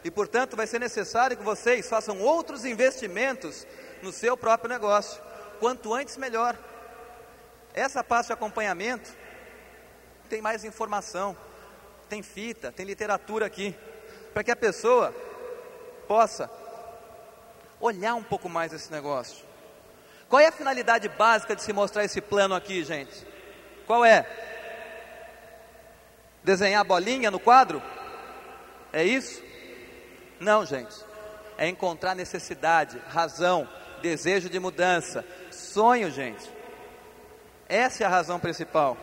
E 0.04 0.12
portanto, 0.12 0.56
vai 0.56 0.68
ser 0.68 0.80
necessário 0.80 1.38
que 1.38 1.44
vocês 1.44 1.88
façam 1.88 2.20
outros 2.20 2.66
investimentos 2.66 3.66
no 4.02 4.12
seu 4.12 4.36
próprio 4.36 4.70
negócio. 4.70 5.22
Quanto 5.60 5.94
antes, 5.94 6.18
melhor. 6.18 6.58
Essa 7.74 8.04
pasta 8.04 8.28
de 8.28 8.34
acompanhamento 8.34 9.12
tem 10.30 10.42
mais 10.42 10.64
informação, 10.64 11.38
tem 12.10 12.22
fita, 12.22 12.72
tem 12.72 12.86
literatura 12.86 13.46
aqui, 13.46 13.76
para 14.34 14.44
que 14.44 14.52
a 14.52 14.56
pessoa 14.56 15.14
possa 16.08 16.50
olhar 17.80 18.16
um 18.16 18.24
pouco 18.24 18.50
mais 18.50 18.74
esse 18.74 18.92
negócio. 18.92 19.46
Qual 20.30 20.40
é 20.40 20.48
a 20.48 20.52
finalidade 20.52 21.08
básica 21.10 21.56
de 21.56 21.62
se 21.62 21.72
mostrar 21.72 22.04
esse 22.04 22.20
plano 22.20 22.56
aqui, 22.56 22.84
gente? 22.84 23.26
Qual 23.86 24.04
é? 24.04 24.26
Desenhar 26.44 26.84
bolinha 26.84 27.32
no 27.32 27.40
quadro? 27.40 27.82
É 28.92 29.04
isso? 29.04 29.42
Não, 30.40 30.66
gente. 30.66 30.96
É 31.58 31.68
encontrar 31.68 32.16
necessidade, 32.16 33.02
razão, 33.08 33.68
desejo 34.02 34.50
de 34.50 34.60
mudança, 34.60 35.26
sonho, 35.52 36.12
gente. 36.12 36.52
Essa 37.70 38.04
é 38.04 38.06
a 38.06 38.10
razão 38.10 38.40
principal. 38.40 38.98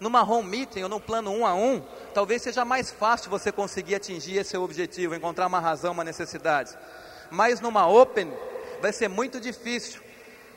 Numa 0.00 0.22
home 0.22 0.48
meeting 0.48 0.82
ou 0.82 0.88
num 0.88 0.98
plano 0.98 1.30
um 1.30 1.46
a 1.46 1.54
um, 1.54 1.80
talvez 2.12 2.42
seja 2.42 2.64
mais 2.64 2.90
fácil 2.90 3.30
você 3.30 3.52
conseguir 3.52 3.94
atingir 3.94 4.38
esse 4.38 4.56
objetivo, 4.56 5.14
encontrar 5.14 5.46
uma 5.46 5.60
razão, 5.60 5.92
uma 5.92 6.02
necessidade. 6.02 6.76
Mas 7.30 7.60
numa 7.60 7.86
open, 7.86 8.32
vai 8.80 8.92
ser 8.92 9.06
muito 9.06 9.40
difícil 9.40 10.02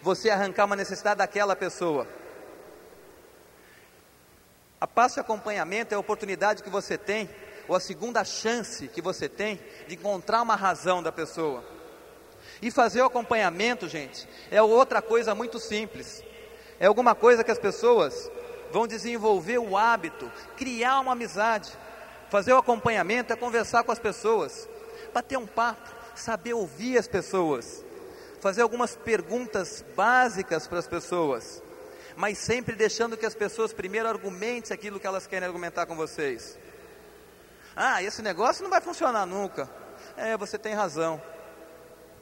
você 0.01 0.31
arrancar 0.31 0.65
uma 0.65 0.75
necessidade 0.75 1.19
daquela 1.19 1.55
pessoa. 1.55 2.07
A 4.85 4.87
passo 4.87 5.15
de 5.15 5.21
acompanhamento 5.21 5.95
é 5.95 5.97
a 5.97 5.99
oportunidade 5.99 6.61
que 6.61 6.69
você 6.69 6.95
tem, 6.95 7.27
ou 7.67 7.75
a 7.75 7.79
segunda 7.79 8.23
chance 8.23 8.87
que 8.87 9.01
você 9.01 9.27
tem, 9.27 9.59
de 9.87 9.95
encontrar 9.95 10.43
uma 10.43 10.55
razão 10.55 11.01
da 11.01 11.11
pessoa. 11.11 11.65
E 12.61 12.69
fazer 12.69 13.01
o 13.01 13.05
acompanhamento, 13.05 13.87
gente, 13.87 14.29
é 14.51 14.61
outra 14.61 15.01
coisa 15.01 15.33
muito 15.33 15.57
simples. 15.57 16.23
É 16.79 16.85
alguma 16.85 17.15
coisa 17.15 17.43
que 17.43 17.49
as 17.49 17.57
pessoas 17.57 18.29
vão 18.71 18.85
desenvolver 18.85 19.57
o 19.57 19.75
hábito, 19.75 20.31
criar 20.55 20.99
uma 20.99 21.13
amizade. 21.13 21.71
Fazer 22.29 22.53
o 22.53 22.59
acompanhamento 22.59 23.33
é 23.33 23.35
conversar 23.35 23.83
com 23.83 23.91
as 23.91 23.97
pessoas, 23.97 24.69
bater 25.11 25.39
um 25.39 25.47
papo, 25.47 25.89
saber 26.13 26.53
ouvir 26.53 26.99
as 26.99 27.07
pessoas, 27.07 27.83
fazer 28.39 28.61
algumas 28.61 28.95
perguntas 28.95 29.83
básicas 29.95 30.67
para 30.67 30.77
as 30.77 30.87
pessoas 30.87 31.63
mas 32.15 32.37
sempre 32.37 32.75
deixando 32.75 33.17
que 33.17 33.25
as 33.25 33.35
pessoas 33.35 33.73
primeiro 33.73 34.07
argumentem 34.07 34.73
aquilo 34.73 34.99
que 34.99 35.07
elas 35.07 35.27
querem 35.27 35.47
argumentar 35.47 35.85
com 35.85 35.95
vocês. 35.95 36.57
Ah, 37.75 38.01
esse 38.01 38.21
negócio 38.21 38.63
não 38.63 38.69
vai 38.69 38.79
funcionar 38.79 39.25
nunca. 39.25 39.69
É, 40.15 40.37
você 40.37 40.57
tem 40.57 40.73
razão. 40.73 41.21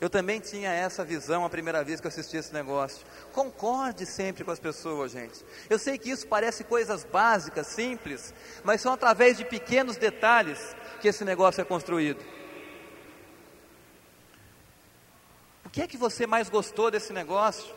Eu 0.01 0.09
também 0.09 0.39
tinha 0.39 0.69
essa 0.69 1.05
visão 1.05 1.45
a 1.45 1.49
primeira 1.49 1.83
vez 1.83 2.01
que 2.01 2.07
eu 2.07 2.09
assisti 2.09 2.35
esse 2.35 2.53
negócio. 2.53 3.05
Concorde 3.31 4.05
sempre 4.05 4.43
com 4.43 4.51
as 4.51 4.59
pessoas, 4.59 5.11
gente. 5.11 5.45
Eu 5.69 5.79
sei 5.79 5.97
que 5.97 6.09
isso 6.09 6.27
parece 6.27 6.63
coisas 6.63 7.05
básicas, 7.05 7.67
simples, 7.67 8.33
mas 8.63 8.81
são 8.81 8.91
através 8.91 9.37
de 9.37 9.45
pequenos 9.45 9.95
detalhes 9.95 10.75
que 10.99 11.07
esse 11.07 11.23
negócio 11.23 11.61
é 11.61 11.63
construído. 11.63 12.19
O 15.65 15.69
que 15.69 15.81
é 15.81 15.87
que 15.87 15.97
você 15.97 16.27
mais 16.27 16.49
gostou 16.49 16.91
desse 16.91 17.13
negócio? 17.13 17.73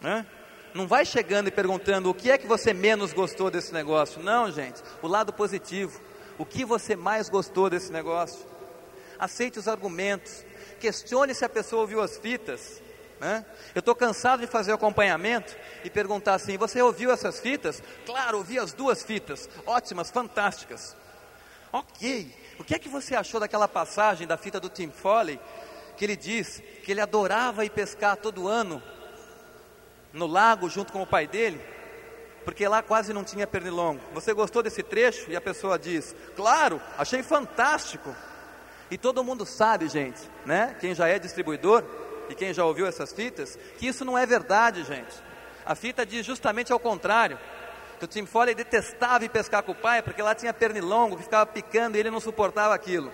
Né? 0.00 0.26
Não 0.74 0.86
vai 0.86 1.04
chegando 1.04 1.48
e 1.48 1.52
perguntando 1.52 2.10
o 2.10 2.14
que 2.14 2.30
é 2.30 2.38
que 2.38 2.46
você 2.46 2.72
menos 2.72 3.12
gostou 3.12 3.50
desse 3.50 3.72
negócio. 3.72 4.22
Não, 4.22 4.50
gente. 4.50 4.82
O 5.02 5.08
lado 5.08 5.32
positivo. 5.32 6.00
O 6.36 6.44
que 6.44 6.64
você 6.64 6.94
mais 6.94 7.28
gostou 7.28 7.68
desse 7.68 7.90
negócio? 7.90 8.46
Aceite 9.18 9.58
os 9.58 9.66
argumentos. 9.66 10.44
Questione 10.78 11.34
se 11.34 11.44
a 11.44 11.48
pessoa 11.48 11.82
ouviu 11.82 12.00
as 12.00 12.16
fitas. 12.18 12.80
Né? 13.18 13.44
Eu 13.74 13.80
estou 13.80 13.94
cansado 13.94 14.40
de 14.40 14.46
fazer 14.46 14.72
acompanhamento 14.72 15.56
e 15.82 15.90
perguntar 15.90 16.34
assim: 16.34 16.56
Você 16.56 16.80
ouviu 16.80 17.10
essas 17.10 17.40
fitas? 17.40 17.82
Claro, 18.06 18.38
ouvi 18.38 18.58
as 18.58 18.72
duas 18.72 19.02
fitas. 19.02 19.48
Ótimas, 19.66 20.10
fantásticas. 20.10 20.96
Ok. 21.72 22.32
O 22.58 22.64
que 22.64 22.74
é 22.74 22.78
que 22.78 22.88
você 22.88 23.16
achou 23.16 23.40
daquela 23.40 23.66
passagem 23.66 24.26
da 24.26 24.36
fita 24.36 24.60
do 24.60 24.68
Tim 24.68 24.90
Foley? 24.90 25.40
Que 25.96 26.04
ele 26.04 26.16
diz 26.16 26.62
que 26.84 26.92
ele 26.92 27.00
adorava 27.00 27.64
ir 27.64 27.70
pescar 27.70 28.16
todo 28.16 28.46
ano 28.46 28.80
no 30.12 30.26
lago 30.26 30.68
junto 30.68 30.92
com 30.92 31.02
o 31.02 31.06
pai 31.06 31.26
dele, 31.26 31.60
porque 32.44 32.66
lá 32.66 32.82
quase 32.82 33.12
não 33.12 33.24
tinha 33.24 33.46
pernilongo. 33.46 34.00
Você 34.14 34.32
gostou 34.32 34.62
desse 34.62 34.82
trecho? 34.82 35.30
E 35.30 35.36
a 35.36 35.40
pessoa 35.40 35.78
diz: 35.78 36.14
Claro, 36.34 36.80
achei 36.96 37.22
fantástico. 37.22 38.14
E 38.90 38.96
todo 38.96 39.22
mundo 39.22 39.44
sabe, 39.44 39.88
gente, 39.88 40.20
né? 40.46 40.74
Quem 40.80 40.94
já 40.94 41.08
é 41.08 41.18
distribuidor 41.18 41.84
e 42.30 42.34
quem 42.34 42.54
já 42.54 42.64
ouviu 42.64 42.86
essas 42.86 43.12
fitas, 43.12 43.58
que 43.78 43.86
isso 43.86 44.04
não 44.04 44.16
é 44.16 44.24
verdade, 44.24 44.82
gente. 44.82 45.14
A 45.64 45.74
fita 45.74 46.06
diz 46.06 46.24
justamente 46.24 46.72
ao 46.72 46.78
contrário. 46.78 47.38
Que 47.98 48.04
o 48.04 48.08
Tim 48.08 48.24
Foley 48.24 48.54
detestava 48.54 49.24
ir 49.24 49.28
pescar 49.28 49.62
com 49.62 49.72
o 49.72 49.74
pai 49.74 50.00
porque 50.02 50.22
lá 50.22 50.34
tinha 50.34 50.54
pernilongo 50.54 51.16
que 51.16 51.24
ficava 51.24 51.44
picando 51.44 51.96
e 51.96 52.00
ele 52.00 52.10
não 52.10 52.20
suportava 52.20 52.72
aquilo. 52.72 53.12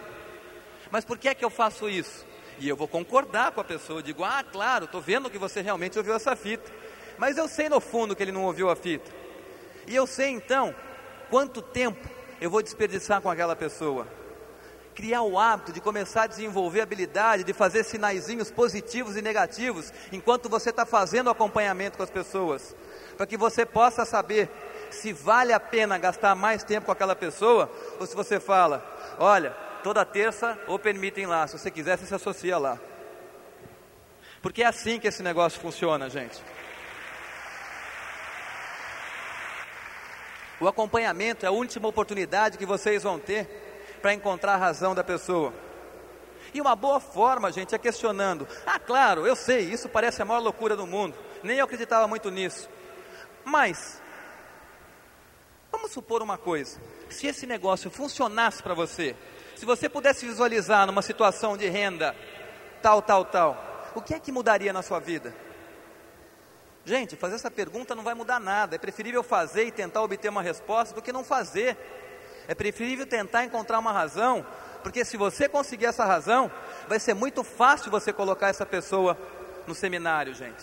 Mas 0.90 1.04
por 1.04 1.18
que 1.18 1.28
é 1.28 1.34
que 1.34 1.44
eu 1.44 1.50
faço 1.50 1.88
isso? 1.88 2.24
E 2.58 2.68
eu 2.68 2.76
vou 2.76 2.87
concordar 2.87 3.52
com 3.52 3.61
a 3.61 3.64
pessoa, 3.64 3.99
eu 3.99 4.02
digo, 4.02 4.23
ah, 4.23 4.44
claro, 4.44 4.84
estou 4.84 5.00
vendo 5.00 5.28
que 5.30 5.38
você 5.38 5.61
realmente 5.61 5.99
ouviu 5.99 6.14
essa 6.14 6.37
fita. 6.37 6.70
Mas 7.18 7.37
eu 7.37 7.49
sei 7.49 7.68
no 7.68 7.80
fundo 7.80 8.14
que 8.14 8.23
ele 8.23 8.32
não 8.32 8.44
ouviu 8.44 8.70
a 8.70 8.76
fita. 8.76 9.11
E 9.87 9.94
eu 9.94 10.06
sei 10.06 10.28
então 10.30 10.75
quanto 11.30 11.61
tempo 11.61 12.08
eu 12.40 12.50
vou 12.50 12.62
desperdiçar 12.62 13.20
com 13.20 13.30
aquela 13.30 13.56
pessoa. 13.56 14.06
Criar 14.94 15.23
o 15.23 15.38
hábito 15.38 15.73
de 15.73 15.80
começar 15.80 16.23
a 16.23 16.26
desenvolver 16.26 16.80
habilidade 16.80 17.42
de 17.42 17.52
fazer 17.52 17.82
sinaizinhos 17.82 18.50
positivos 18.50 19.16
e 19.16 19.23
negativos 19.23 19.92
enquanto 20.12 20.49
você 20.49 20.70
está 20.70 20.87
fazendo 20.87 21.30
acompanhamento 21.30 21.96
com 21.96 22.04
as 22.04 22.11
pessoas. 22.11 22.76
Para 23.16 23.26
que 23.26 23.37
você 23.37 23.66
possa 23.66 24.04
saber 24.04 24.49
se 24.90 25.12
vale 25.12 25.52
a 25.52 25.58
pena 25.58 25.99
gastar 25.99 26.34
mais 26.34 26.62
tempo 26.62 26.87
com 26.87 26.92
aquela 26.92 27.16
pessoa 27.16 27.70
ou 27.99 28.06
se 28.06 28.14
você 28.14 28.38
fala: 28.38 28.84
olha, 29.18 29.56
toda 29.84 30.02
terça 30.02 30.58
open 30.66 30.94
meeting 30.94 31.26
lá, 31.26 31.46
se 31.46 31.58
você 31.58 31.70
quiser, 31.70 31.98
você 31.98 32.06
se 32.06 32.14
associa 32.14 32.56
lá. 32.56 32.80
Porque 34.40 34.62
é 34.62 34.66
assim 34.66 34.98
que 34.98 35.06
esse 35.06 35.22
negócio 35.22 35.60
funciona, 35.60 36.08
gente. 36.08 36.42
O 40.58 40.66
acompanhamento 40.66 41.44
é 41.44 41.48
a 41.48 41.52
última 41.52 41.86
oportunidade 41.86 42.56
que 42.56 42.64
vocês 42.64 43.02
vão 43.02 43.18
ter 43.18 43.46
para 44.00 44.14
encontrar 44.14 44.54
a 44.54 44.56
razão 44.56 44.94
da 44.94 45.04
pessoa. 45.04 45.52
E 46.54 46.62
uma 46.62 46.74
boa 46.74 46.98
forma, 46.98 47.52
gente, 47.52 47.74
é 47.74 47.78
questionando. 47.78 48.48
Ah, 48.64 48.78
claro, 48.78 49.26
eu 49.26 49.36
sei, 49.36 49.60
isso 49.70 49.86
parece 49.86 50.22
a 50.22 50.24
maior 50.24 50.40
loucura 50.40 50.74
do 50.74 50.86
mundo. 50.86 51.14
Nem 51.42 51.58
eu 51.58 51.64
acreditava 51.66 52.08
muito 52.08 52.30
nisso. 52.30 52.70
Mas, 53.44 54.00
vamos 55.70 55.90
supor 55.90 56.22
uma 56.22 56.38
coisa: 56.38 56.80
se 57.10 57.26
esse 57.26 57.46
negócio 57.46 57.90
funcionasse 57.90 58.62
para 58.62 58.72
você, 58.72 59.14
se 59.64 59.66
você 59.66 59.88
pudesse 59.88 60.26
visualizar 60.26 60.87
numa 60.87 61.00
situação 61.00 61.56
de 61.56 61.66
renda 61.71 62.14
tal, 62.83 63.00
tal, 63.00 63.25
tal, 63.25 63.90
o 63.94 64.02
que 64.02 64.12
é 64.12 64.21
que 64.21 64.30
mudaria 64.30 64.75
na 64.75 64.83
sua 64.83 65.00
vida? 65.00 65.35
Gente, 66.85 67.16
fazer 67.16 67.37
essa 67.37 67.50
pergunta 67.50 67.94
não 67.94 68.04
vai 68.04 68.12
mudar 68.12 68.38
nada. 68.38 68.76
É 68.76 68.78
preferível 68.78 69.23
fazer 69.23 69.64
e 69.64 69.71
tentar 69.71 70.02
obter 70.02 70.28
uma 70.28 70.42
resposta 70.42 70.94
do 70.94 71.00
que 71.00 71.11
não 71.11 71.25
fazer. 71.25 71.78
É 72.47 72.54
preferível 72.54 73.06
tentar 73.06 73.42
encontrar 73.42 73.78
uma 73.78 73.90
razão, 73.90 74.47
porque 74.83 75.02
se 75.02 75.16
você 75.16 75.49
conseguir 75.49 75.87
essa 75.87 76.04
razão, 76.04 76.52
vai 76.87 77.00
ser 77.00 77.14
muito 77.14 77.42
fácil 77.42 77.90
você 77.90 78.12
colocar 78.12 78.49
essa 78.49 78.66
pessoa 78.66 79.16
no 79.66 79.75
seminário, 79.75 80.35
gente. 80.35 80.62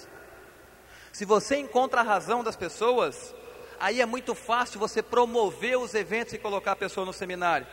Se 1.11 1.25
você 1.25 1.55
encontra 1.57 2.01
a 2.01 2.03
razão 2.03 2.43
das 2.43 2.55
pessoas, 2.55 3.33
aí 3.79 3.99
é 3.99 4.05
muito 4.05 4.35
fácil 4.35 4.79
você 4.79 5.01
promover 5.01 5.79
os 5.79 5.95
eventos 5.95 6.33
e 6.33 6.37
colocar 6.37 6.73
a 6.73 6.75
pessoa 6.75 7.03
no 7.03 7.11
seminário. 7.11 7.65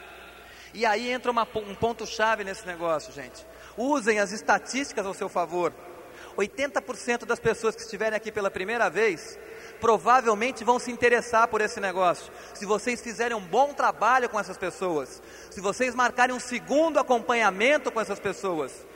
E 0.75 0.85
aí 0.85 1.11
entra 1.11 1.31
uma, 1.31 1.47
um 1.55 1.75
ponto-chave 1.75 2.45
nesse 2.45 2.67
negócio, 2.67 3.13
gente. 3.13 3.47
Usem 3.77 4.19
as 4.19 4.33
estatísticas 4.33 5.07
ao 5.07 5.15
seu 5.15 5.29
favor. 5.29 5.73
80% 6.37 7.25
das 7.25 7.41
pessoas 7.41 7.75
que 7.75 7.83
estiverem 7.83 8.17
aqui 8.17 8.31
pela 8.31 8.51
primeira 8.51 8.89
vez 8.89 9.39
provavelmente 9.81 10.65
vão 10.65 10.79
se 10.79 10.91
interessar 10.91 11.49
por 11.49 11.61
esse 11.61 11.81
negócio. 11.81 12.33
Se 12.55 12.67
vocês 12.67 13.01
fizerem 13.01 13.37
um 13.37 13.41
bom 13.41 13.73
trabalho 13.73 14.29
com 14.29 14.39
essas 14.39 14.57
pessoas, 14.57 15.23
se 15.51 15.61
vocês 15.61 15.95
marcarem 15.95 16.35
um 16.35 16.41
segundo 16.41 16.99
acompanhamento 16.99 17.91
com 17.91 18.01
essas 18.01 18.19
pessoas, 18.19 18.87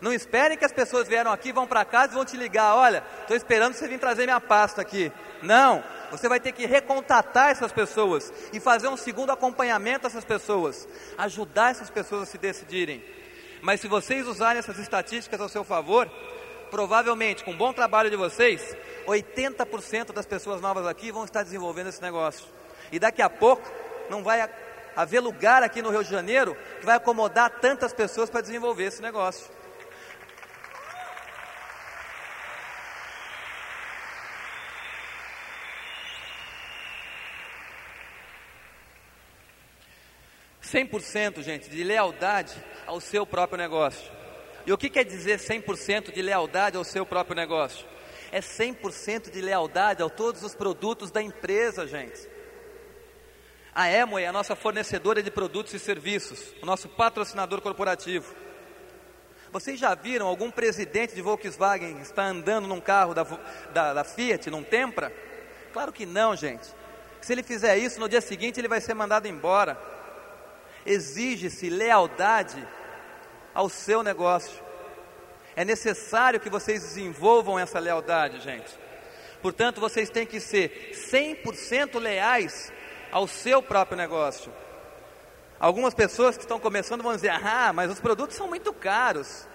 não 0.00 0.12
esperem 0.12 0.56
que 0.56 0.64
as 0.64 0.72
pessoas 0.72 1.06
vieram 1.06 1.30
aqui, 1.30 1.52
vão 1.52 1.66
para 1.66 1.84
casa 1.84 2.12
e 2.12 2.14
vão 2.14 2.24
te 2.24 2.36
ligar. 2.36 2.74
Olha, 2.74 3.04
estou 3.20 3.36
esperando 3.36 3.74
você 3.74 3.86
vir 3.86 3.98
trazer 3.98 4.24
minha 4.24 4.40
pasta 4.40 4.80
aqui. 4.80 5.12
Não, 5.42 5.84
você 6.10 6.28
vai 6.28 6.40
ter 6.40 6.52
que 6.52 6.66
recontatar 6.66 7.50
essas 7.50 7.72
pessoas 7.72 8.32
e 8.52 8.60
fazer 8.60 8.88
um 8.88 8.96
segundo 8.96 9.30
acompanhamento 9.30 10.04
dessas 10.04 10.24
pessoas, 10.24 10.88
ajudar 11.16 11.70
essas 11.70 11.90
pessoas 11.90 12.22
a 12.22 12.26
se 12.26 12.38
decidirem. 12.38 13.02
Mas 13.62 13.80
se 13.80 13.88
vocês 13.88 14.26
usarem 14.26 14.58
essas 14.58 14.78
estatísticas 14.78 15.40
ao 15.40 15.48
seu 15.48 15.64
favor, 15.64 16.10
provavelmente 16.70 17.44
com 17.44 17.50
um 17.50 17.56
bom 17.56 17.72
trabalho 17.72 18.10
de 18.10 18.16
vocês, 18.16 18.76
80% 19.06 20.12
das 20.12 20.26
pessoas 20.26 20.60
novas 20.60 20.86
aqui 20.86 21.10
vão 21.12 21.24
estar 21.24 21.42
desenvolvendo 21.42 21.88
esse 21.88 22.00
negócio. 22.02 22.46
E 22.90 22.98
daqui 22.98 23.22
a 23.22 23.30
pouco 23.30 23.70
não 24.08 24.22
vai 24.22 24.48
haver 24.96 25.20
lugar 25.20 25.62
aqui 25.62 25.82
no 25.82 25.90
Rio 25.90 26.02
de 26.02 26.10
Janeiro 26.10 26.56
que 26.80 26.86
vai 26.86 26.96
acomodar 26.96 27.50
tantas 27.60 27.92
pessoas 27.92 28.30
para 28.30 28.40
desenvolver 28.40 28.84
esse 28.84 29.02
negócio. 29.02 29.59
Cem 40.70 40.86
por 40.86 41.02
cento, 41.02 41.42
gente, 41.42 41.68
de 41.68 41.82
lealdade 41.82 42.54
ao 42.86 43.00
seu 43.00 43.26
próprio 43.26 43.58
negócio. 43.58 44.08
E 44.64 44.72
o 44.72 44.78
que 44.78 44.88
quer 44.88 45.04
dizer 45.04 45.40
100% 45.40 46.12
de 46.12 46.22
lealdade 46.22 46.76
ao 46.76 46.84
seu 46.84 47.04
próprio 47.04 47.34
negócio? 47.34 47.84
É 48.30 48.38
100% 48.38 49.32
de 49.32 49.40
lealdade 49.40 50.00
a 50.00 50.08
todos 50.08 50.44
os 50.44 50.54
produtos 50.54 51.10
da 51.10 51.20
empresa, 51.20 51.88
gente. 51.88 52.20
A 53.74 53.90
Emo 53.90 54.16
é 54.16 54.28
a 54.28 54.32
nossa 54.32 54.54
fornecedora 54.54 55.20
de 55.24 55.28
produtos 55.28 55.74
e 55.74 55.78
serviços, 55.80 56.54
o 56.62 56.66
nosso 56.66 56.88
patrocinador 56.88 57.60
corporativo. 57.60 58.32
Vocês 59.50 59.76
já 59.76 59.96
viram 59.96 60.28
algum 60.28 60.52
presidente 60.52 61.16
de 61.16 61.20
Volkswagen 61.20 62.00
estar 62.00 62.26
andando 62.26 62.68
num 62.68 62.80
carro 62.80 63.12
da, 63.12 63.24
da, 63.72 63.92
da 63.92 64.04
Fiat, 64.04 64.48
num 64.48 64.62
Tempra? 64.62 65.12
Claro 65.72 65.92
que 65.92 66.06
não, 66.06 66.36
gente. 66.36 66.68
Se 67.20 67.32
ele 67.32 67.42
fizer 67.42 67.76
isso, 67.76 67.98
no 67.98 68.08
dia 68.08 68.20
seguinte 68.20 68.60
ele 68.60 68.68
vai 68.68 68.80
ser 68.80 68.94
mandado 68.94 69.26
embora. 69.26 69.98
Exige-se 70.84 71.68
lealdade 71.68 72.66
ao 73.54 73.68
seu 73.68 74.02
negócio. 74.02 74.62
É 75.56 75.64
necessário 75.64 76.40
que 76.40 76.48
vocês 76.48 76.82
desenvolvam 76.82 77.58
essa 77.58 77.78
lealdade, 77.78 78.40
gente. 78.40 78.72
Portanto, 79.42 79.80
vocês 79.80 80.10
têm 80.10 80.26
que 80.26 80.40
ser 80.40 80.92
100% 80.92 81.98
leais 81.98 82.72
ao 83.10 83.26
seu 83.26 83.62
próprio 83.62 83.96
negócio. 83.96 84.52
Algumas 85.58 85.92
pessoas 85.92 86.36
que 86.36 86.44
estão 86.44 86.60
começando 86.60 87.02
vão 87.02 87.14
dizer: 87.14 87.30
"Ah, 87.30 87.72
mas 87.72 87.90
os 87.90 88.00
produtos 88.00 88.36
são 88.36 88.48
muito 88.48 88.72
caros". 88.72 89.46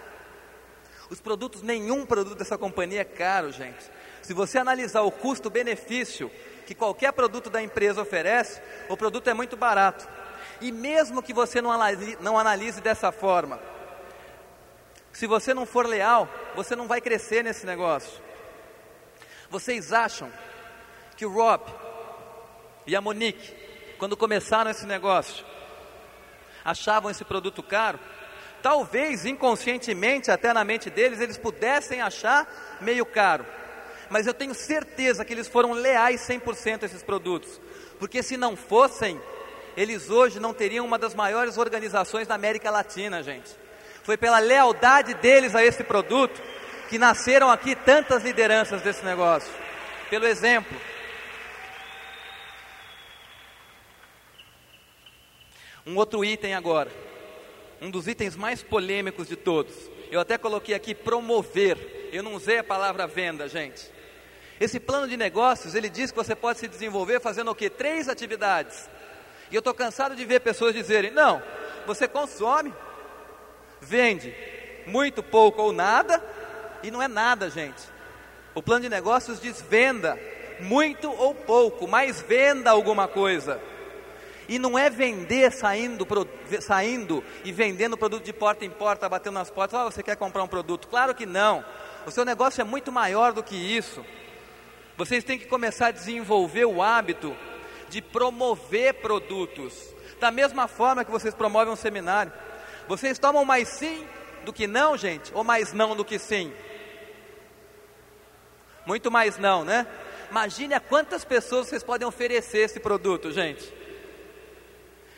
Os 1.09 1.21
produtos, 1.21 1.61
nenhum 1.61 2.05
produto 2.05 2.37
dessa 2.37 2.57
companhia 2.57 3.01
é 3.01 3.05
caro, 3.05 3.51
gente. 3.51 3.89
Se 4.21 4.33
você 4.33 4.57
analisar 4.57 5.01
o 5.01 5.11
custo-benefício 5.11 6.31
que 6.65 6.73
qualquer 6.73 7.13
produto 7.13 7.49
da 7.49 7.61
empresa 7.61 8.01
oferece, 8.01 8.59
o 8.89 8.97
produto 8.97 9.29
é 9.29 9.33
muito 9.33 9.55
barato. 9.55 10.07
E 10.65 10.71
mesmo 10.71 11.21
que 11.21 11.31
você 11.31 11.61
não 11.61 11.71
analise, 11.71 12.17
não 12.19 12.39
analise 12.39 12.81
dessa 12.81 13.11
forma, 13.11 13.59
se 15.13 15.27
você 15.27 15.53
não 15.53 15.63
for 15.63 15.85
leal, 15.85 16.27
você 16.55 16.75
não 16.75 16.87
vai 16.87 16.99
crescer 16.99 17.43
nesse 17.43 17.67
negócio. 17.67 18.19
Vocês 19.47 19.93
acham 19.93 20.33
que 21.15 21.23
o 21.23 21.31
Rob 21.31 21.71
e 22.87 22.95
a 22.95 22.99
Monique, 22.99 23.53
quando 23.99 24.17
começaram 24.17 24.71
esse 24.71 24.87
negócio, 24.87 25.45
achavam 26.63 27.11
esse 27.11 27.23
produto 27.23 27.61
caro? 27.61 27.99
Talvez 28.63 29.23
inconscientemente, 29.23 30.31
até 30.31 30.51
na 30.51 30.63
mente 30.63 30.89
deles, 30.89 31.19
eles 31.19 31.37
pudessem 31.37 32.01
achar 32.01 32.77
meio 32.81 33.05
caro. 33.05 33.45
Mas 34.09 34.25
eu 34.25 34.33
tenho 34.33 34.55
certeza 34.55 35.23
que 35.23 35.31
eles 35.31 35.47
foram 35.47 35.73
leais 35.73 36.27
100% 36.27 36.81
a 36.81 36.85
esses 36.87 37.03
produtos. 37.03 37.61
Porque 37.99 38.23
se 38.23 38.35
não 38.35 38.55
fossem, 38.55 39.21
eles 39.75 40.09
hoje 40.09 40.39
não 40.39 40.53
teriam 40.53 40.85
uma 40.85 40.97
das 40.97 41.13
maiores 41.13 41.57
organizações 41.57 42.27
da 42.27 42.35
América 42.35 42.71
Latina, 42.71 43.21
gente. 43.21 43.51
Foi 44.03 44.15
pela 44.17 44.39
lealdade 44.39 45.13
deles 45.15 45.55
a 45.55 45.65
esse 45.65 45.83
produto 45.83 46.41
que 46.89 46.97
nasceram 46.97 47.49
aqui 47.49 47.75
tantas 47.75 48.23
lideranças 48.23 48.81
desse 48.81 49.03
negócio. 49.03 49.51
Pelo 50.09 50.25
exemplo. 50.25 50.77
Um 55.85 55.97
outro 55.97 56.23
item 56.23 56.53
agora. 56.53 56.91
Um 57.81 57.91
dos 57.91 58.07
itens 58.07 58.35
mais 58.35 58.63
polêmicos 58.63 59.27
de 59.27 59.35
todos. 59.35 59.73
Eu 60.11 60.19
até 60.19 60.37
coloquei 60.37 60.73
aqui 60.73 60.95
promover. 60.95 62.09
Eu 62.11 62.23
não 62.23 62.35
usei 62.35 62.59
a 62.59 62.63
palavra 62.63 63.07
venda, 63.07 63.47
gente. 63.49 63.91
Esse 64.59 64.79
plano 64.79 65.07
de 65.07 65.17
negócios, 65.17 65.75
ele 65.75 65.89
diz 65.89 66.11
que 66.11 66.17
você 66.17 66.33
pode 66.33 66.59
se 66.59 66.67
desenvolver 66.67 67.19
fazendo 67.19 67.51
o 67.51 67.55
quê? 67.55 67.69
Três 67.69 68.07
atividades. 68.07 68.89
E 69.51 69.55
eu 69.55 69.59
estou 69.59 69.73
cansado 69.73 70.15
de 70.15 70.25
ver 70.25 70.39
pessoas 70.39 70.73
dizerem: 70.73 71.11
não, 71.11 71.41
você 71.85 72.07
consome, 72.07 72.73
vende 73.81 74.33
muito 74.85 75.23
pouco 75.23 75.61
ou 75.61 75.71
nada, 75.71 76.23
e 76.83 76.91
não 76.91 77.01
é 77.01 77.07
nada, 77.07 77.49
gente. 77.49 77.81
O 78.53 78.61
plano 78.61 78.83
de 78.83 78.89
negócios 78.89 79.39
diz 79.39 79.61
venda 79.61 80.17
muito 80.59 81.11
ou 81.11 81.35
pouco, 81.35 81.87
mas 81.87 82.21
venda 82.21 82.71
alguma 82.71 83.07
coisa. 83.07 83.59
E 84.47 84.59
não 84.59 84.77
é 84.77 84.89
vender 84.89 85.51
saindo, 85.51 86.07
saindo 86.61 87.23
e 87.43 87.51
vendendo 87.51 87.97
produto 87.97 88.23
de 88.23 88.31
porta 88.31 88.63
em 88.63 88.69
porta, 88.69 89.09
batendo 89.09 89.33
nas 89.33 89.49
portas. 89.49 89.79
Ah, 89.79 89.83
você 89.85 90.03
quer 90.03 90.15
comprar 90.15 90.43
um 90.43 90.47
produto? 90.47 90.87
Claro 90.87 91.15
que 91.15 91.25
não. 91.25 91.65
O 92.05 92.11
seu 92.11 92.23
negócio 92.23 92.61
é 92.61 92.63
muito 92.63 92.91
maior 92.91 93.33
do 93.33 93.41
que 93.41 93.55
isso. 93.55 94.05
Vocês 94.95 95.23
têm 95.23 95.39
que 95.39 95.47
começar 95.47 95.87
a 95.87 95.91
desenvolver 95.91 96.65
o 96.65 96.81
hábito 96.81 97.35
de 97.89 98.01
promover 98.01 98.95
produtos. 98.95 99.93
Da 100.19 100.31
mesma 100.31 100.67
forma 100.67 101.03
que 101.05 101.11
vocês 101.11 101.33
promovem 101.33 101.73
um 101.73 101.77
seminário. 101.77 102.31
Vocês 102.87 103.17
tomam 103.19 103.43
mais 103.43 103.67
sim 103.67 104.05
do 104.43 104.53
que 104.53 104.67
não, 104.67 104.95
gente? 104.95 105.33
Ou 105.33 105.43
mais 105.43 105.73
não 105.73 105.95
do 105.95 106.05
que 106.05 106.19
sim? 106.19 106.53
Muito 108.85 109.09
mais 109.09 109.37
não, 109.37 109.65
né? 109.65 109.87
Imagine 110.29 110.73
a 110.73 110.79
quantas 110.79 111.25
pessoas 111.25 111.67
vocês 111.67 111.83
podem 111.83 112.07
oferecer 112.07 112.59
esse 112.59 112.79
produto, 112.79 113.31
gente. 113.31 113.73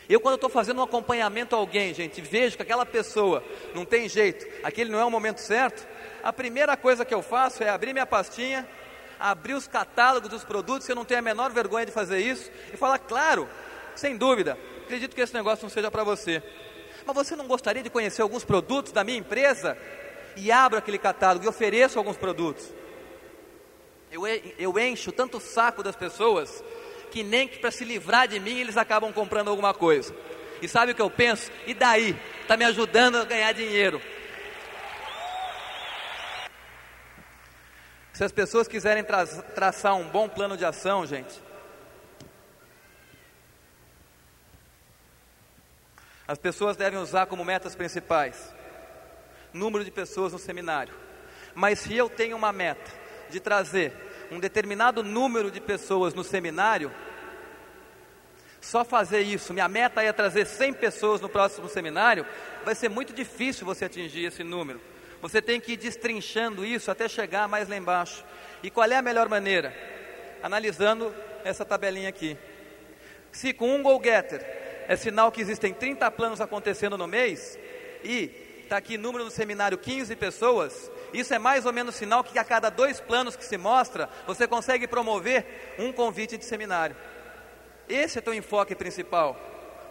Eu, 0.10 0.22
quando 0.22 0.36
estou 0.36 0.50
fazendo 0.50 0.80
um 0.80 0.84
acompanhamento 0.84 1.54
a 1.54 1.60
alguém, 1.60 1.94
gente, 1.94 2.22
vejo 2.22 2.56
que 2.56 2.62
aquela 2.62 2.86
pessoa 2.86 3.44
não 3.76 3.84
tem 3.84 4.08
jeito, 4.08 4.48
aquele 4.64 4.90
não 4.90 5.00
é 5.00 5.06
o 5.06 5.12
momento 5.12 5.40
certo, 5.40 5.86
a 6.24 6.32
primeira 6.32 6.78
coisa 6.78 7.04
que 7.04 7.14
eu 7.14 7.22
faço 7.22 7.62
é 7.62 7.70
abrir 7.70 7.92
minha 7.92 8.06
pastinha, 8.06 8.68
abrir 9.20 9.54
os 9.54 9.68
catálogos 9.68 10.30
dos 10.30 10.44
produtos, 10.44 10.88
eu 10.88 10.96
não 10.96 11.06
tenho 11.06 11.20
a 11.20 11.24
menor 11.24 11.52
vergonha 11.52 11.86
de 11.86 11.92
fazer 11.92 12.20
isso, 12.20 12.50
e 12.74 12.78
falar, 12.78 13.00
claro, 13.00 13.48
sem 13.96 14.16
dúvida, 14.18 14.58
acredito 14.84 15.16
que 15.16 15.22
esse 15.22 15.34
negócio 15.34 15.64
não 15.64 15.70
seja 15.70 15.90
para 15.90 16.04
você. 16.04 16.42
Mas 17.06 17.16
você 17.16 17.36
não 17.36 17.48
gostaria 17.48 17.82
de 17.82 17.90
conhecer 17.90 18.22
alguns 18.22 18.44
produtos 18.44 18.92
da 18.92 19.04
minha 19.04 19.18
empresa? 19.18 19.78
E 20.36 20.52
abro 20.52 20.78
aquele 20.78 20.98
catálogo 20.98 21.46
e 21.46 21.48
ofereço 21.48 21.98
alguns 21.98 22.18
produtos. 22.18 22.70
Eu, 24.12 24.24
eu 24.60 24.78
encho 24.80 25.12
tanto 25.12 25.38
o 25.38 25.42
saco 25.42 25.82
das 25.82 25.96
pessoas 25.96 26.64
que 27.12 27.24
nem 27.24 27.48
que 27.48 27.60
para 27.60 27.72
se 27.72 27.84
livrar 27.86 28.28
de 28.28 28.40
mim 28.40 28.60
eles 28.60 28.78
acabam 28.78 29.12
comprando 29.12 29.50
alguma 29.50 29.74
coisa. 29.74 30.14
E 30.62 30.68
sabe 30.68 30.92
o 30.92 30.96
que 30.96 31.02
eu 31.02 31.10
penso? 31.10 31.52
E 31.66 31.74
daí? 31.74 32.16
Está 32.42 32.58
me 32.58 32.66
ajudando 32.66 33.18
a 33.18 33.26
ganhar 33.26 33.52
dinheiro. 33.54 34.02
Se 38.18 38.24
as 38.24 38.32
pessoas 38.32 38.68
quiserem 38.68 39.04
tra 39.04 39.28
traçar 39.28 39.94
um 39.94 40.10
bom 40.10 40.28
plano 40.28 40.58
de 40.58 40.66
ação, 40.66 41.06
gente, 41.06 41.40
As 46.28 46.40
pessoas 46.40 46.76
devem 46.76 47.00
usar 47.00 47.28
como 47.28 47.46
metas 47.46 47.74
principais 47.74 48.54
número 49.54 49.86
de 49.86 49.92
pessoas 49.92 50.34
no 50.34 50.40
seminário. 50.40 50.94
Mas 51.56 51.80
se 51.80 51.96
eu 51.96 52.10
tenho 52.10 52.36
uma 52.36 52.52
meta 52.52 52.92
de 53.30 53.40
trazer 53.40 53.94
um 54.30 54.40
determinado 54.40 55.04
número 55.04 55.50
de 55.50 55.62
pessoas 55.62 56.14
no 56.14 56.24
seminário, 56.24 56.92
só 58.60 58.84
fazer 58.84 59.22
isso, 59.22 59.54
minha 59.54 59.70
meta 59.70 60.02
é 60.02 60.12
trazer 60.12 60.46
100 60.46 60.74
pessoas 60.74 61.22
no 61.22 61.30
próximo 61.30 61.70
seminário, 61.70 62.26
vai 62.66 62.76
ser 62.76 62.90
muito 62.90 63.14
difícil 63.14 63.66
você 63.66 63.86
atingir 63.86 64.26
esse 64.26 64.44
número. 64.44 64.82
Você 65.22 65.42
tem 65.42 65.60
que 65.60 65.74
ir 65.74 65.78
destrinchando 65.78 66.66
isso 66.66 66.92
até 66.92 67.08
chegar 67.08 67.48
mais 67.48 67.68
lá 67.68 67.76
embaixo. 67.76 68.24
E 68.62 68.70
qual 68.70 68.90
é 68.90 68.96
a 68.96 69.02
melhor 69.02 69.28
maneira? 69.28 69.74
Analisando 70.42 71.14
essa 71.44 71.66
tabelinha 71.66 72.10
aqui. 72.10 72.38
Se 73.32 73.54
com 73.54 73.76
um 73.76 73.84
goal 73.84 74.02
getter 74.04 74.46
é 74.88 74.96
sinal 74.96 75.32
que 75.32 75.42
existem 75.42 75.74
30 75.74 76.10
planos 76.12 76.42
acontecendo 76.42 76.98
no 76.98 77.08
mês 77.08 77.58
e 78.04 78.32
está 78.64 78.78
aqui 78.78 78.98
número 78.98 79.24
no 79.24 79.32
seminário 79.32 79.78
15 79.78 80.16
pessoas, 80.16 80.92
Isso 81.14 81.34
é 81.34 81.40
mais 81.40 81.66
ou 81.66 81.74
menos 81.74 81.96
sinal 81.96 82.24
que 82.24 82.38
a 82.38 82.44
cada 82.44 82.70
dois 82.70 83.00
planos 83.00 83.36
que 83.36 83.46
se 83.46 83.58
mostra, 83.58 84.10
você 84.26 84.48
consegue 84.48 84.88
promover 84.88 85.76
um 85.80 85.92
convite 85.92 86.38
de 86.38 86.46
seminário. 86.46 86.96
Esse 87.88 88.18
é 88.18 88.22
o 88.22 88.24
teu 88.24 88.34
enfoque 88.34 88.76
principal. 88.76 89.40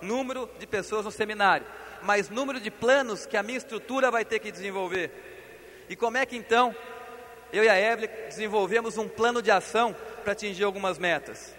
Número 0.03 0.49
de 0.59 0.67
pessoas 0.67 1.07
no 1.07 1.11
seminário, 1.11 1.67
mas 2.07 2.31
número 2.31 2.61
de 2.61 2.71
planos 2.71 3.27
que 3.27 3.37
a 3.37 3.43
minha 3.43 3.59
estrutura 3.59 4.13
vai 4.13 4.25
ter 4.25 4.39
que 4.39 4.53
desenvolver. 4.53 5.11
E 5.89 5.97
como 5.97 6.17
é 6.17 6.25
que 6.25 6.37
então 6.37 6.75
eu 7.53 7.65
e 7.65 7.69
a 7.69 7.79
Evelyn 7.79 8.09
desenvolvemos 8.29 8.97
um 8.97 9.09
plano 9.09 9.43
de 9.43 9.51
ação 9.51 9.95
para 10.23 10.33
atingir 10.33 10.63
algumas 10.63 10.99
metas? 10.99 11.53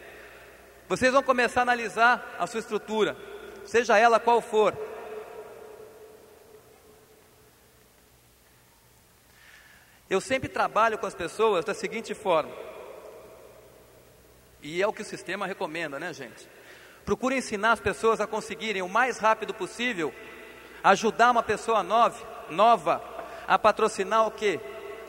Vocês 0.88 1.12
vão 1.12 1.22
começar 1.22 1.62
a 1.62 1.64
analisar 1.64 2.38
a 2.40 2.48
sua 2.48 2.62
estrutura, 2.62 3.18
seja 3.66 3.98
ela 3.98 4.22
qual 4.22 4.40
for. 4.40 4.74
Eu 10.10 10.22
sempre 10.22 10.48
trabalho 10.48 10.98
com 10.98 11.06
as 11.06 11.14
pessoas 11.14 11.66
da 11.66 11.74
seguinte 11.74 12.14
forma. 12.14 12.56
E 14.62 14.82
é 14.82 14.88
o 14.88 14.94
que 14.94 15.02
o 15.02 15.06
sistema 15.06 15.46
recomenda, 15.46 16.00
né, 16.00 16.14
gente? 16.14 16.48
Procure 17.06 17.36
ensinar 17.36 17.74
as 17.74 17.82
pessoas 17.82 18.22
a 18.22 18.28
conseguirem 18.28 18.82
o 18.82 18.88
mais 18.88 19.18
rápido 19.18 19.54
possível 19.54 20.14
ajudar 20.92 21.32
uma 21.32 21.44
pessoa 21.44 21.84
nova, 21.84 22.18
nova 22.50 23.02
a 23.48 23.58
patrocinar 23.58 24.28
o 24.28 24.32
quê? 24.32 24.60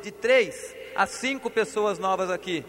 De 0.03 0.11
três 0.11 0.75
a 0.95 1.07
cinco 1.07 1.51
pessoas 1.51 1.99
novas 1.99 2.31
aqui. 2.31 2.65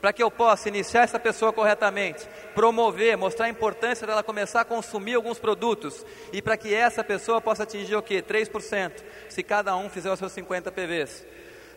Para 0.00 0.12
que 0.12 0.22
eu 0.22 0.30
possa 0.30 0.68
iniciar 0.68 1.02
essa 1.02 1.18
pessoa 1.18 1.52
corretamente, 1.52 2.28
promover, 2.54 3.16
mostrar 3.16 3.46
a 3.46 3.48
importância 3.48 4.06
dela 4.06 4.22
começar 4.22 4.62
a 4.62 4.64
consumir 4.64 5.14
alguns 5.14 5.38
produtos 5.38 6.04
e 6.32 6.42
para 6.42 6.56
que 6.56 6.74
essa 6.74 7.04
pessoa 7.04 7.40
possa 7.40 7.62
atingir 7.62 7.94
o 7.94 8.02
quê? 8.02 8.20
3%, 8.20 8.92
se 9.28 9.42
cada 9.42 9.76
um 9.76 9.88
fizer 9.88 10.10
os 10.10 10.18
seus 10.18 10.32
50 10.32 10.72
PVs. 10.72 11.24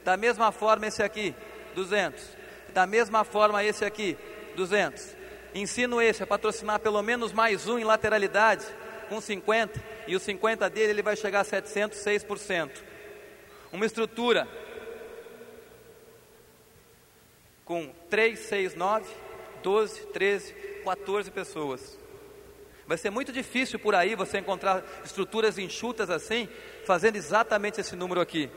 Da 0.03 0.17
mesma 0.17 0.51
forma 0.51 0.87
esse 0.87 1.03
aqui, 1.03 1.35
200 1.75 2.45
da 2.75 2.85
mesma 2.85 3.23
forma, 3.23 3.63
esse 3.63 3.85
aqui, 3.85 4.17
200. 4.57 5.15
Ensino 5.55 6.01
esse 6.01 6.21
a 6.21 6.27
patrocinar 6.27 6.77
pelo 6.81 7.01
menos 7.01 7.31
mais 7.31 7.69
um 7.69 7.79
em 7.79 7.85
lateralidade, 7.85 8.65
com 9.05 9.21
50, 9.21 9.81
e 10.07 10.15
o 10.15 10.19
50 10.19 10.69
dele 10.69 10.91
ele 10.91 11.01
vai 11.01 11.15
chegar 11.15 11.41
a 11.41 11.45
706%. 11.45 12.71
Uma 13.71 13.85
estrutura 13.85 14.47
com 17.63 17.91
3, 18.09 18.39
6, 18.39 18.75
9, 18.75 19.05
12, 19.63 20.01
13, 20.07 20.53
14 20.83 21.31
pessoas. 21.31 21.97
Vai 22.87 22.97
ser 22.97 23.09
muito 23.09 23.31
difícil 23.31 23.79
por 23.79 23.95
aí 23.95 24.13
você 24.13 24.37
encontrar 24.37 24.83
estruturas 25.03 25.57
enxutas 25.57 26.09
assim, 26.09 26.47
fazendo 26.85 27.15
exatamente 27.15 27.81
esse 27.81 27.95
número 27.95 28.21
aqui. 28.21 28.49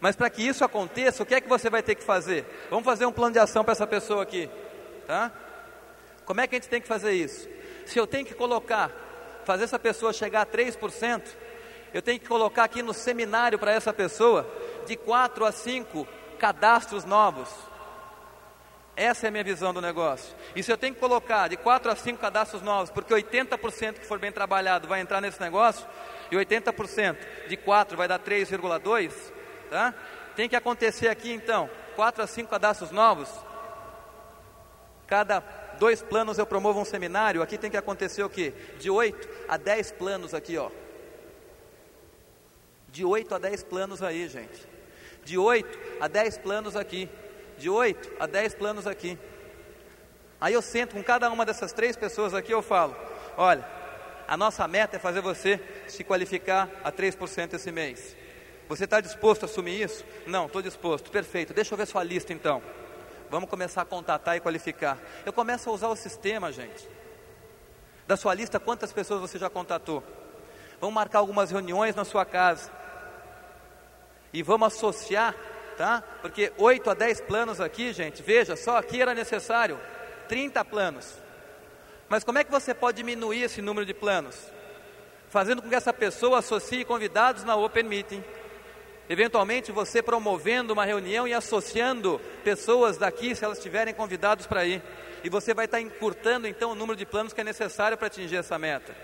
Mas 0.00 0.16
para 0.16 0.28
que 0.28 0.42
isso 0.42 0.64
aconteça, 0.64 1.22
o 1.22 1.26
que 1.26 1.34
é 1.34 1.40
que 1.40 1.48
você 1.48 1.70
vai 1.70 1.82
ter 1.82 1.94
que 1.94 2.02
fazer? 2.02 2.44
Vamos 2.68 2.84
fazer 2.84 3.06
um 3.06 3.12
plano 3.12 3.32
de 3.32 3.38
ação 3.38 3.64
para 3.64 3.72
essa 3.72 3.86
pessoa 3.86 4.22
aqui, 4.22 4.50
tá? 5.06 5.32
Como 6.24 6.40
é 6.40 6.46
que 6.46 6.56
a 6.56 6.58
gente 6.58 6.68
tem 6.68 6.80
que 6.80 6.88
fazer 6.88 7.12
isso? 7.12 7.48
Se 7.86 7.98
eu 7.98 8.06
tenho 8.06 8.26
que 8.26 8.34
colocar, 8.34 8.90
fazer 9.44 9.64
essa 9.64 9.78
pessoa 9.78 10.12
chegar 10.12 10.42
a 10.42 10.46
3%, 10.46 11.22
eu 11.92 12.00
tenho 12.00 12.20
que 12.20 12.28
colocar 12.28 12.64
aqui 12.64 12.82
no 12.82 12.94
seminário 12.94 13.58
para 13.58 13.72
essa 13.72 13.92
pessoa 13.92 14.48
de 14.86 14.96
4 14.96 15.44
a 15.44 15.52
5 15.52 16.06
cadastros 16.38 17.04
novos. 17.04 17.48
Essa 18.96 19.26
é 19.26 19.28
a 19.28 19.30
minha 19.30 19.44
visão 19.44 19.72
do 19.72 19.80
negócio. 19.80 20.34
E 20.54 20.62
se 20.62 20.70
eu 20.70 20.76
tenho 20.76 20.94
que 20.94 21.00
colocar 21.00 21.48
de 21.48 21.56
4 21.56 21.90
a 21.90 21.96
5 21.96 22.18
cadastros 22.20 22.62
novos, 22.62 22.90
porque 22.90 23.14
80% 23.14 23.94
que 23.94 24.06
for 24.06 24.18
bem 24.18 24.30
trabalhado 24.30 24.86
vai 24.86 25.00
entrar 25.00 25.20
nesse 25.20 25.40
negócio, 25.40 25.86
e 26.30 26.36
80% 26.36 27.16
de 27.48 27.56
4 27.56 27.96
vai 27.96 28.06
dar 28.06 28.18
3,2, 28.18 29.12
Tá? 29.70 29.94
Tem 30.34 30.48
que 30.48 30.56
acontecer 30.56 31.06
aqui 31.06 31.32
então, 31.32 31.70
quatro 31.94 32.24
a 32.24 32.26
cinco 32.26 32.50
cadastros 32.50 32.90
novos. 32.90 33.30
Cada 35.06 35.40
dois 35.80 36.02
planos 36.02 36.36
eu 36.36 36.44
promovo 36.44 36.78
um 36.78 36.84
seminário. 36.84 37.40
Aqui 37.40 37.56
tem 37.56 37.70
que 37.70 37.76
acontecer 37.76 38.22
o 38.22 38.28
quê? 38.28 38.52
De 38.78 38.90
oito 38.90 39.26
a 39.48 39.56
dez 39.56 39.90
planos 39.90 40.34
aqui, 40.34 40.58
ó. 40.58 40.70
De 42.88 43.02
oito 43.02 43.34
a 43.34 43.38
dez 43.38 43.62
planos 43.62 44.02
aí, 44.02 44.28
gente. 44.28 44.68
De 45.24 45.38
oito 45.38 45.78
a 45.98 46.06
dez 46.06 46.36
planos 46.36 46.76
aqui. 46.76 47.08
De 47.56 47.70
oito 47.70 48.12
a 48.20 48.26
dez 48.26 48.54
planos 48.54 48.86
aqui. 48.86 49.18
Aí 50.38 50.52
eu 50.52 50.60
sento 50.60 50.94
com 50.94 51.02
cada 51.02 51.30
uma 51.30 51.46
dessas 51.46 51.72
três 51.72 51.96
pessoas 51.96 52.34
aqui, 52.34 52.52
eu 52.52 52.60
falo: 52.62 52.94
olha, 53.38 53.66
a 54.28 54.36
nossa 54.36 54.68
meta 54.68 54.96
é 54.96 55.00
fazer 55.00 55.22
você 55.22 55.58
se 55.88 56.04
qualificar 56.04 56.68
a 56.84 56.92
3% 56.92 57.54
esse 57.54 57.72
mês. 57.72 58.16
Você 58.68 58.84
está 58.84 59.00
disposto 59.00 59.42
a 59.42 59.46
assumir 59.46 59.82
isso? 59.82 60.04
Não, 60.26 60.46
estou 60.46 60.62
disposto. 60.62 61.10
Perfeito. 61.10 61.52
Deixa 61.52 61.74
eu 61.74 61.78
ver 61.78 61.86
sua 61.86 62.04
lista 62.04 62.32
então. 62.32 62.62
Vamos 63.30 63.48
começar 63.48 63.82
a 63.82 63.84
contatar 63.84 64.36
e 64.36 64.40
qualificar. 64.40 64.98
Eu 65.24 65.32
começo 65.32 65.70
a 65.70 65.72
usar 65.72 65.88
o 65.88 65.94
sistema, 65.94 66.50
gente. 66.50 66.88
Da 68.06 68.16
sua 68.16 68.34
lista, 68.34 68.58
quantas 68.58 68.92
pessoas 68.92 69.20
você 69.20 69.38
já 69.38 69.48
contatou? 69.48 70.02
Vamos 70.80 70.94
marcar 70.94 71.20
algumas 71.20 71.52
reuniões 71.52 71.94
na 71.94 72.04
sua 72.04 72.24
casa. 72.24 72.72
E 74.32 74.42
vamos 74.42 74.74
associar, 74.74 75.36
tá? 75.76 76.02
Porque 76.20 76.52
8 76.58 76.90
a 76.90 76.94
10 76.94 77.20
planos 77.20 77.60
aqui, 77.60 77.92
gente, 77.92 78.20
veja, 78.20 78.56
só 78.56 78.76
aqui 78.76 79.00
era 79.00 79.14
necessário 79.14 79.78
30 80.28 80.64
planos. 80.64 81.14
Mas 82.08 82.24
como 82.24 82.38
é 82.38 82.44
que 82.44 82.50
você 82.50 82.74
pode 82.74 82.96
diminuir 82.96 83.44
esse 83.44 83.62
número 83.62 83.86
de 83.86 83.94
planos? 83.94 84.36
Fazendo 85.28 85.62
com 85.62 85.68
que 85.68 85.74
essa 85.76 85.92
pessoa 85.92 86.40
associe 86.40 86.84
convidados 86.84 87.44
na 87.44 87.54
Open 87.54 87.84
Meeting 87.84 88.24
Eventualmente 89.10 89.72
você 89.72 90.00
promovendo 90.00 90.72
uma 90.72 90.84
reunião 90.84 91.26
e 91.26 91.34
associando 91.34 92.20
pessoas 92.44 92.96
daqui, 92.96 93.34
se 93.34 93.44
elas 93.44 93.58
estiverem 93.58 93.92
convidados 93.92 94.46
para 94.46 94.64
ir. 94.64 94.80
E 95.24 95.28
você 95.28 95.52
vai 95.52 95.64
estar 95.64 95.80
encurtando 95.80 96.46
então 96.46 96.70
o 96.70 96.74
número 96.76 96.96
de 96.96 97.04
planos 97.04 97.32
que 97.32 97.40
é 97.40 97.44
necessário 97.44 97.98
para 97.98 98.06
atingir 98.06 98.36
essa 98.36 98.56
meta. 98.56 98.94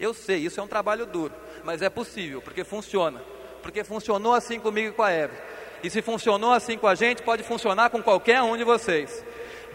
Eu 0.00 0.14
sei, 0.14 0.38
isso 0.38 0.58
é 0.58 0.62
um 0.62 0.66
trabalho 0.66 1.04
duro, 1.04 1.34
mas 1.62 1.82
é 1.82 1.90
possível, 1.90 2.40
porque 2.40 2.64
funciona. 2.64 3.22
Porque 3.62 3.84
funcionou 3.84 4.32
assim 4.32 4.58
comigo 4.58 4.88
e 4.88 4.92
com 4.92 5.02
a 5.02 5.10
Eva. 5.10 5.34
E 5.82 5.90
se 5.90 6.00
funcionou 6.00 6.52
assim 6.52 6.78
com 6.78 6.86
a 6.86 6.94
gente, 6.94 7.22
pode 7.22 7.42
funcionar 7.42 7.90
com 7.90 8.02
qualquer 8.02 8.40
um 8.40 8.56
de 8.56 8.64
vocês. 8.64 9.22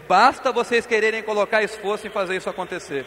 Basta 0.08 0.50
vocês 0.50 0.86
quererem 0.86 1.22
colocar 1.22 1.62
esforço 1.62 2.04
em 2.04 2.10
fazer 2.10 2.34
isso 2.34 2.50
acontecer. 2.50 3.06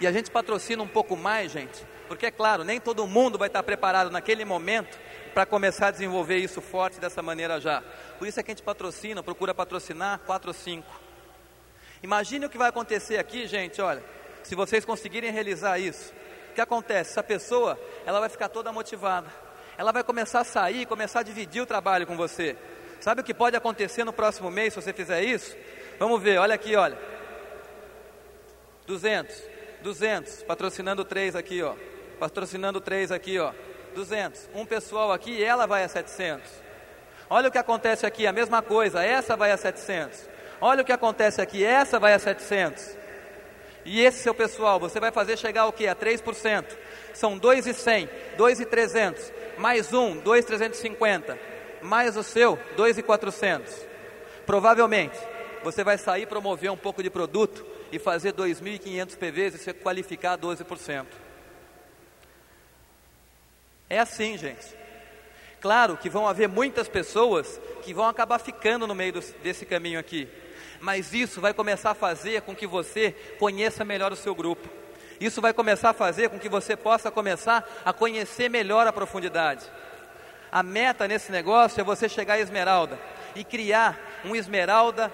E 0.00 0.06
a 0.06 0.12
gente 0.12 0.30
patrocina 0.30 0.82
um 0.82 0.88
pouco 0.88 1.14
mais, 1.14 1.52
gente, 1.52 1.84
porque, 2.06 2.26
é 2.26 2.30
claro, 2.30 2.64
nem 2.64 2.80
todo 2.80 3.06
mundo 3.06 3.38
vai 3.38 3.48
estar 3.48 3.62
preparado 3.62 4.10
naquele 4.10 4.44
momento 4.44 4.98
para 5.34 5.44
começar 5.44 5.88
a 5.88 5.90
desenvolver 5.90 6.38
isso 6.38 6.62
forte 6.62 6.98
dessa 6.98 7.20
maneira 7.20 7.60
já. 7.60 7.82
Por 8.18 8.26
isso 8.26 8.40
é 8.40 8.42
que 8.42 8.50
a 8.50 8.54
gente 8.54 8.62
patrocina, 8.62 9.22
procura 9.22 9.54
patrocinar 9.54 10.20
4 10.20 10.48
ou 10.48 10.54
5. 10.54 11.00
Imagine 12.02 12.46
o 12.46 12.48
que 12.48 12.56
vai 12.56 12.70
acontecer 12.70 13.18
aqui, 13.18 13.46
gente, 13.46 13.82
olha, 13.82 14.02
se 14.42 14.54
vocês 14.54 14.84
conseguirem 14.84 15.30
realizar 15.30 15.78
isso. 15.78 16.14
O 16.50 16.54
que 16.54 16.60
acontece? 16.62 17.10
Essa 17.10 17.22
pessoa, 17.22 17.78
ela 18.06 18.18
vai 18.18 18.30
ficar 18.30 18.48
toda 18.48 18.72
motivada. 18.72 19.26
Ela 19.76 19.92
vai 19.92 20.02
começar 20.02 20.40
a 20.40 20.44
sair, 20.44 20.86
começar 20.86 21.20
a 21.20 21.22
dividir 21.22 21.60
o 21.60 21.66
trabalho 21.66 22.06
com 22.06 22.16
você. 22.16 22.56
Sabe 22.98 23.20
o 23.20 23.24
que 23.24 23.34
pode 23.34 23.56
acontecer 23.56 24.04
no 24.04 24.12
próximo 24.14 24.50
mês 24.50 24.72
se 24.72 24.80
você 24.80 24.92
fizer 24.92 25.22
isso? 25.22 25.54
Vamos 25.98 26.22
ver, 26.22 26.38
olha 26.38 26.54
aqui, 26.54 26.74
olha. 26.76 26.96
200, 28.86 29.36
200, 29.82 30.42
patrocinando 30.44 31.04
três 31.04 31.36
aqui, 31.36 31.62
ó 31.62 31.74
patrocinando 32.18 32.80
três 32.80 33.12
aqui, 33.12 33.38
ó, 33.38 33.52
200. 33.94 34.50
Um 34.54 34.64
pessoal 34.66 35.12
aqui 35.12 35.30
e 35.32 35.44
ela 35.44 35.66
vai 35.66 35.84
a 35.84 35.88
700. 35.88 36.48
Olha 37.28 37.48
o 37.48 37.52
que 37.52 37.58
acontece 37.58 38.06
aqui, 38.06 38.26
a 38.26 38.32
mesma 38.32 38.62
coisa, 38.62 39.02
essa 39.02 39.36
vai 39.36 39.50
a 39.50 39.56
700. 39.56 40.28
Olha 40.60 40.82
o 40.82 40.84
que 40.84 40.92
acontece 40.92 41.40
aqui, 41.40 41.64
essa 41.64 41.98
vai 41.98 42.12
a 42.14 42.18
700. 42.18 42.96
E 43.84 44.00
esse 44.00 44.18
seu 44.18 44.34
pessoal, 44.34 44.80
você 44.80 44.98
vai 44.98 45.12
fazer 45.12 45.36
chegar 45.36 45.66
o 45.66 45.72
que? 45.72 45.86
A 45.86 45.94
3%. 45.94 46.64
São 47.14 47.38
2,100, 47.38 48.08
2,300, 48.36 49.32
mais 49.58 49.92
um, 49.92 50.16
2,350, 50.20 51.38
mais 51.82 52.16
o 52.16 52.22
seu, 52.22 52.58
2,400. 52.76 53.86
Provavelmente, 54.44 55.18
você 55.62 55.82
vai 55.82 55.98
sair 55.98 56.26
promover 56.26 56.70
um 56.70 56.76
pouco 56.76 57.02
de 57.02 57.10
produto 57.10 57.64
e 57.90 57.98
fazer 57.98 58.32
2.500 58.32 59.16
PVs 59.16 59.54
e 59.54 59.58
se 59.58 59.72
qualificar 59.72 60.36
12%. 60.36 61.06
É 63.88 63.98
assim, 63.98 64.36
gente. 64.36 64.76
Claro 65.60 65.96
que 65.96 66.10
vão 66.10 66.28
haver 66.28 66.48
muitas 66.48 66.88
pessoas 66.88 67.60
que 67.82 67.94
vão 67.94 68.06
acabar 68.06 68.38
ficando 68.38 68.86
no 68.86 68.94
meio 68.94 69.14
do, 69.14 69.20
desse 69.42 69.64
caminho 69.64 69.98
aqui, 69.98 70.28
mas 70.80 71.12
isso 71.14 71.40
vai 71.40 71.54
começar 71.54 71.90
a 71.90 71.94
fazer 71.94 72.42
com 72.42 72.54
que 72.54 72.66
você 72.66 73.12
conheça 73.38 73.84
melhor 73.84 74.12
o 74.12 74.16
seu 74.16 74.34
grupo. 74.34 74.68
Isso 75.18 75.40
vai 75.40 75.52
começar 75.52 75.90
a 75.90 75.94
fazer 75.94 76.28
com 76.28 76.38
que 76.38 76.48
você 76.48 76.76
possa 76.76 77.10
começar 77.10 77.66
a 77.84 77.92
conhecer 77.92 78.50
melhor 78.50 78.86
a 78.86 78.92
profundidade. 78.92 79.64
A 80.52 80.62
meta 80.62 81.08
nesse 81.08 81.32
negócio 81.32 81.80
é 81.80 81.84
você 81.84 82.08
chegar 82.08 82.34
a 82.34 82.40
esmeralda 82.40 82.98
e 83.34 83.42
criar 83.42 83.98
um 84.24 84.36
esmeralda, 84.36 85.12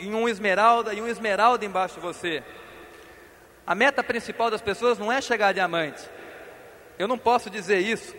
um 0.00 0.28
esmeralda 0.28 0.94
e 0.94 1.00
um 1.00 1.08
esmeralda 1.08 1.64
embaixo 1.64 1.96
de 1.96 2.00
você. 2.00 2.42
A 3.66 3.74
meta 3.74 4.02
principal 4.02 4.50
das 4.50 4.62
pessoas 4.62 4.98
não 4.98 5.12
é 5.12 5.20
chegar 5.20 5.48
a 5.48 5.52
diamante. 5.52 6.02
Eu 6.98 7.06
não 7.06 7.18
posso 7.18 7.50
dizer 7.50 7.78
isso, 7.78 8.14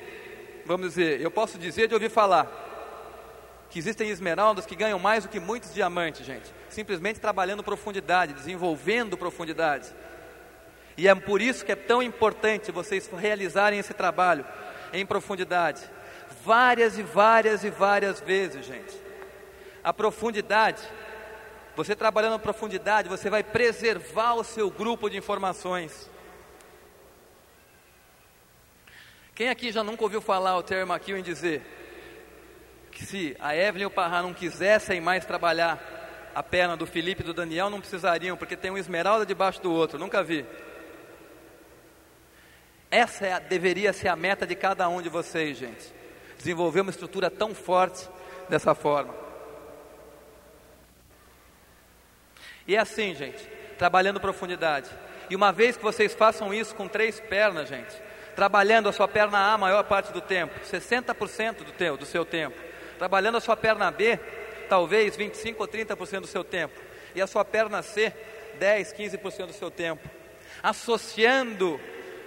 vamos 0.65 0.89
dizer, 0.89 1.19
eu 1.19 1.31
posso 1.31 1.57
dizer 1.57 1.87
de 1.87 1.93
ouvir 1.93 2.09
falar 2.09 2.65
que 3.69 3.79
existem 3.79 4.09
esmeraldas 4.09 4.65
que 4.65 4.75
ganham 4.75 4.99
mais 4.99 5.23
do 5.23 5.29
que 5.29 5.39
muitos 5.39 5.73
diamantes, 5.73 6.25
gente, 6.25 6.53
simplesmente 6.69 7.19
trabalhando 7.19 7.63
profundidade, 7.63 8.33
desenvolvendo 8.33 9.17
profundidade. 9.17 9.89
E 10.95 11.07
é 11.07 11.13
por 11.13 11.41
isso 11.41 11.65
que 11.65 11.71
é 11.71 11.75
tão 11.75 12.01
importante 12.01 12.71
vocês 12.71 13.09
realizarem 13.17 13.79
esse 13.79 13.93
trabalho 13.93 14.45
em 14.93 15.05
profundidade, 15.05 15.81
várias 16.43 16.97
e 16.97 17.03
várias 17.03 17.63
e 17.63 17.69
várias 17.69 18.19
vezes, 18.21 18.65
gente. 18.65 18.95
A 19.83 19.93
profundidade, 19.93 20.81
você 21.75 21.95
trabalhando 21.95 22.35
em 22.35 22.39
profundidade, 22.39 23.09
você 23.09 23.29
vai 23.29 23.43
preservar 23.43 24.33
o 24.35 24.43
seu 24.43 24.71
grupo 24.71 25.09
de 25.09 25.17
informações. 25.17 26.09
Quem 29.37 29.49
aqui 29.49 29.71
já 29.71 29.83
nunca 29.83 30.01
ouviu 30.01 30.19
falar 30.19 30.57
o 30.57 30.63
termo 30.63 30.93
aqui 30.93 31.13
em 31.13 31.21
dizer 31.21 31.61
que 32.91 33.05
se 33.05 33.37
a 33.39 33.55
Evelyn 33.55 33.83
e 33.83 33.85
o 33.85 33.91
Parra 33.91 34.23
não 34.23 34.33
quisessem 34.33 34.99
mais 34.99 35.25
trabalhar 35.25 35.79
a 36.33 36.41
perna 36.41 36.75
do 36.75 36.87
Felipe 36.87 37.21
e 37.21 37.23
do 37.23 37.35
Daniel, 37.35 37.69
não 37.69 37.79
precisariam, 37.79 38.35
porque 38.35 38.57
tem 38.57 38.71
um 38.71 38.79
esmeralda 38.79 39.27
debaixo 39.27 39.61
do 39.61 39.71
outro, 39.71 39.99
nunca 39.99 40.23
vi. 40.23 40.43
Essa 42.89 43.27
é 43.27 43.33
a, 43.33 43.37
deveria 43.37 43.93
ser 43.93 44.07
a 44.07 44.15
meta 44.15 44.43
de 44.47 44.55
cada 44.55 44.89
um 44.89 45.03
de 45.03 45.09
vocês, 45.09 45.55
gente. 45.55 45.93
Desenvolver 46.35 46.81
uma 46.81 46.89
estrutura 46.89 47.29
tão 47.29 47.53
forte 47.53 48.09
dessa 48.49 48.73
forma. 48.73 49.13
E 52.67 52.75
é 52.75 52.79
assim, 52.79 53.13
gente, 53.13 53.47
trabalhando 53.77 54.19
profundidade. 54.19 54.89
E 55.29 55.35
uma 55.35 55.51
vez 55.51 55.77
que 55.77 55.83
vocês 55.83 56.15
façam 56.15 56.51
isso 56.51 56.73
com 56.73 56.87
três 56.87 57.19
pernas, 57.19 57.69
gente, 57.69 58.06
trabalhando 58.37 58.87
a 58.87 58.93
sua 58.93 59.07
perna 59.07 59.39
A 59.39 59.53
a 59.55 59.57
maior 59.57 59.83
parte 59.85 60.13
do 60.13 60.21
tempo, 60.21 60.59
60% 60.59 61.63
do, 61.63 61.71
teu, 61.71 61.97
do 61.97 62.05
seu 62.05 62.23
tempo, 62.23 62.55
trabalhando 62.99 63.37
a 63.37 63.41
sua 63.41 63.57
perna 63.57 63.89
B, 63.89 64.19
talvez 64.69 65.15
25 65.17 65.59
ou 65.59 65.67
30% 65.67 66.19
do 66.19 66.27
seu 66.27 66.43
tempo, 66.43 66.79
e 67.15 67.21
a 67.21 67.25
sua 67.25 67.43
perna 67.43 67.81
C, 67.81 68.13
10, 68.59 68.93
15% 68.93 69.47
do 69.47 69.53
seu 69.53 69.71
tempo, 69.71 70.07
associando 70.61 71.81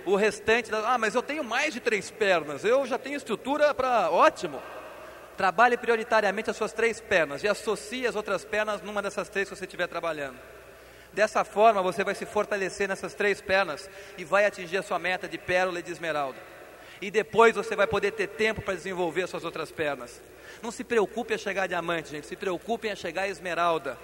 o 0.04 0.16
restante, 0.16 0.68
da, 0.68 0.94
ah, 0.94 0.98
mas 0.98 1.14
eu 1.14 1.22
tenho 1.22 1.44
mais 1.44 1.72
de 1.72 1.78
três 1.78 2.10
pernas, 2.10 2.64
eu 2.64 2.84
já 2.86 2.98
tenho 2.98 3.16
estrutura 3.16 3.72
para, 3.72 4.10
ótimo. 4.10 4.60
Trabalhe 5.36 5.76
prioritariamente 5.76 6.50
as 6.50 6.56
suas 6.56 6.72
três 6.72 7.00
pernas 7.00 7.44
e 7.44 7.48
associe 7.48 8.04
as 8.04 8.16
outras 8.16 8.44
pernas 8.44 8.82
numa 8.82 9.00
dessas 9.00 9.28
três 9.28 9.48
que 9.48 9.54
você 9.54 9.64
estiver 9.64 9.86
trabalhando. 9.86 10.36
Dessa 11.12 11.44
forma, 11.44 11.82
você 11.82 12.04
vai 12.04 12.14
se 12.14 12.24
fortalecer 12.24 12.88
nessas 12.88 13.14
três 13.14 13.40
pernas 13.40 13.90
e 14.16 14.24
vai 14.24 14.44
atingir 14.44 14.76
a 14.76 14.82
sua 14.82 14.98
meta 14.98 15.28
de 15.28 15.38
pérola 15.38 15.80
e 15.80 15.82
de 15.82 15.90
esmeralda. 15.90 16.38
E 17.00 17.10
depois 17.10 17.54
você 17.54 17.74
vai 17.74 17.86
poder 17.86 18.12
ter 18.12 18.28
tempo 18.28 18.60
para 18.60 18.74
desenvolver 18.74 19.22
as 19.22 19.30
suas 19.30 19.44
outras 19.44 19.72
pernas. 19.72 20.20
Não 20.62 20.70
se 20.70 20.84
preocupe 20.84 21.34
em 21.34 21.38
chegar 21.38 21.64
a 21.64 21.66
diamante, 21.66 22.10
gente, 22.10 22.26
se 22.26 22.36
preocupem 22.36 22.92
em 22.92 22.96
chegar 22.96 23.22
a 23.22 23.28
esmeralda. 23.28 23.98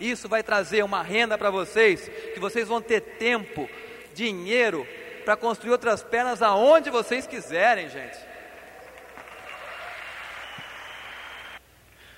Isso 0.00 0.28
vai 0.28 0.42
trazer 0.42 0.82
uma 0.82 1.02
renda 1.02 1.38
para 1.38 1.50
vocês, 1.50 2.10
que 2.34 2.40
vocês 2.40 2.66
vão 2.66 2.82
ter 2.82 3.00
tempo, 3.00 3.68
dinheiro 4.14 4.86
para 5.24 5.36
construir 5.36 5.70
outras 5.70 6.02
pernas 6.02 6.42
aonde 6.42 6.90
vocês 6.90 7.26
quiserem, 7.26 7.88
gente. 7.88 8.18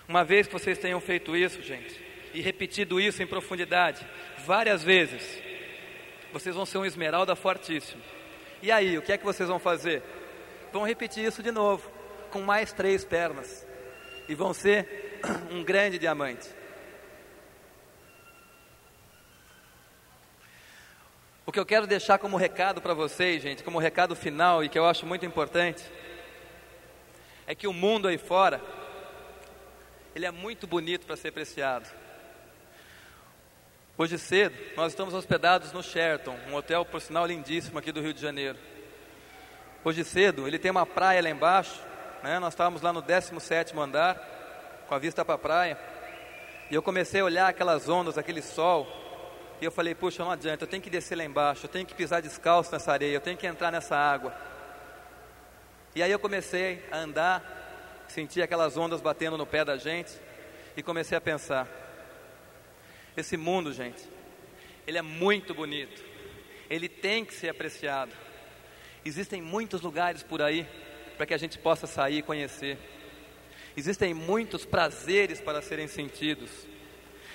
Uma 0.09 0.25
vez 0.25 0.47
que 0.47 0.53
vocês 0.53 0.79
tenham 0.79 1.01
feito 1.01 1.37
isso, 1.37 1.63
gente, 1.63 2.04
e 2.35 2.41
repetido 2.41 3.01
isso 3.01 3.23
em 3.23 3.27
profundidade, 3.27 4.05
várias 4.45 4.83
vezes, 4.83 5.41
vocês 6.33 6.57
vão 6.57 6.67
ser 6.67 6.79
um 6.79 6.85
esmeralda 6.85 7.37
fortíssimo. 7.37 8.03
E 8.61 8.73
aí, 8.73 8.99
o 8.99 9.03
que 9.03 9.13
é 9.13 9.17
que 9.17 9.25
vocês 9.25 9.49
vão 9.49 9.61
fazer? 9.61 10.03
Vão 10.73 10.85
repetir 10.85 11.25
isso 11.25 11.45
de 11.45 11.53
novo, 11.53 11.89
com 12.31 12.43
mais 12.43 12.73
três 12.73 13.05
pernas 13.05 13.65
e 14.29 14.35
vão 14.35 14.53
ser 14.53 15.21
um 15.53 15.63
grande 15.63 15.97
diamante. 15.97 16.49
O 21.47 21.53
que 21.53 21.61
eu 21.61 21.67
quero 21.67 21.87
deixar 21.87 22.19
como 22.19 22.37
recado 22.37 22.83
para 22.83 22.95
vocês, 22.95 23.41
gente, 23.41 23.63
como 23.63 23.79
recado 23.79 24.17
final 24.17 24.65
e 24.65 24.69
que 24.69 24.79
eu 24.79 24.87
acho 24.87 25.07
muito 25.07 25.25
importante, 25.25 25.85
é 27.47 27.55
que 27.55 27.69
o 27.69 27.73
mundo 27.73 28.09
aí 28.09 28.19
fora, 28.19 28.61
ele 30.17 30.27
é 30.27 30.33
muito 30.33 30.67
bonito 30.67 31.07
para 31.07 31.17
ser 31.17 31.29
apreciado. 31.29 32.04
Hoje 33.97 34.19
cedo, 34.19 34.57
nós 34.77 34.91
estamos 34.91 35.15
hospedados 35.15 35.71
no 35.71 35.81
Sheraton, 35.81 36.37
um 36.51 36.55
hotel, 36.57 36.85
por 36.85 37.01
sinal, 37.01 37.25
lindíssimo 37.27 37.79
aqui 37.79 37.93
do 37.93 38.01
Rio 38.01 38.13
de 38.13 38.21
Janeiro. 38.21 38.59
Hoje 39.85 40.03
cedo, 40.03 40.49
ele 40.49 40.59
tem 40.59 40.69
uma 40.69 40.85
praia 40.85 41.23
lá 41.23 41.31
embaixo, 41.31 41.81
né? 42.21 42.41
Nós 42.41 42.55
estávamos 42.55 42.83
lá 42.83 42.93
no 42.93 43.01
17 43.01 43.79
andar, 43.79 44.17
com 44.89 44.97
a 44.97 44.99
vista 44.99 45.25
para 45.25 45.37
a 45.37 45.39
praia, 45.39 45.79
e 46.69 46.75
eu 46.75 46.83
comecei 46.83 47.21
a 47.21 47.25
olhar 47.25 47.47
aquelas 47.47 47.89
ondas, 47.89 48.19
aquele 48.19 48.43
sol, 48.43 48.85
e 49.61 49.65
eu 49.65 49.71
falei, 49.71 49.95
puxa, 49.95 50.25
não 50.25 50.33
adianta, 50.33 50.65
eu 50.65 50.69
tenho 50.69 50.83
que 50.83 50.91
descer 50.91 51.17
lá 51.17 51.23
embaixo, 51.23 51.67
eu 51.67 51.71
tenho 51.71 51.87
que 51.87 51.95
pisar 51.95 52.21
descalço 52.21 52.73
nessa 52.73 52.91
areia, 52.91 53.15
eu 53.15 53.21
tenho 53.21 53.37
que 53.37 53.47
entrar 53.47 53.71
nessa 53.71 53.97
água. 53.97 54.35
E 55.95 56.03
aí 56.03 56.11
eu 56.11 56.19
comecei 56.19 56.85
a 56.91 56.97
andar, 56.97 58.05
senti 58.09 58.43
aquelas 58.43 58.77
ondas 58.77 59.01
batendo 59.01 59.39
no 59.39 59.47
pé 59.47 59.65
da 59.65 59.77
gente, 59.77 60.11
e 60.77 60.83
comecei 60.83 61.17
a 61.17 61.21
pensar, 61.21 61.69
esse 63.17 63.37
mundo, 63.37 63.73
gente, 63.73 64.03
ele 64.87 64.99
é 64.99 65.03
muito 65.03 65.55
bonito, 65.55 66.03
ele 66.69 66.89
tem 66.89 67.25
que 67.25 67.35
ser 67.35 67.49
apreciado. 67.49 68.13
Existem 69.05 69.43
muitos 69.43 69.81
lugares 69.81 70.23
por 70.23 70.41
aí 70.41 70.67
para 71.17 71.27
que 71.27 71.35
a 71.35 71.39
gente 71.39 71.59
possa 71.59 71.87
sair 71.87 72.19
e 72.19 72.23
conhecer. 72.23 72.79
Existem 73.77 74.15
muitos 74.15 74.65
prazeres 74.65 75.41
para 75.41 75.61
serem 75.61 75.87
sentidos. 75.87 76.51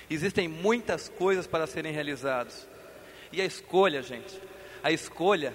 Existem 0.08 0.48
muitas 0.48 1.08
coisas 1.08 1.46
para 1.46 1.66
serem 1.66 1.92
realizadas. 1.92 2.68
E 3.32 3.40
a 3.40 3.44
escolha, 3.44 4.02
gente, 4.02 4.40
a 4.82 4.90
escolha 4.90 5.54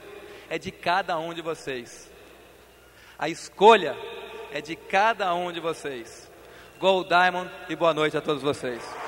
é 0.49 0.57
de 0.57 0.71
cada 0.71 1.17
um 1.19 1.33
de 1.33 1.41
vocês. 1.41 2.09
A 3.17 3.27
escolha 3.27 3.95
é 4.51 4.61
de 4.61 4.75
cada 4.75 5.33
um 5.33 5.51
de 5.51 5.59
vocês. 5.59 6.31
Gold 6.79 7.09
Diamond 7.09 7.51
e 7.67 7.75
boa 7.75 7.93
noite 7.93 8.15
a 8.15 8.21
todos 8.21 8.41
vocês. 8.41 9.04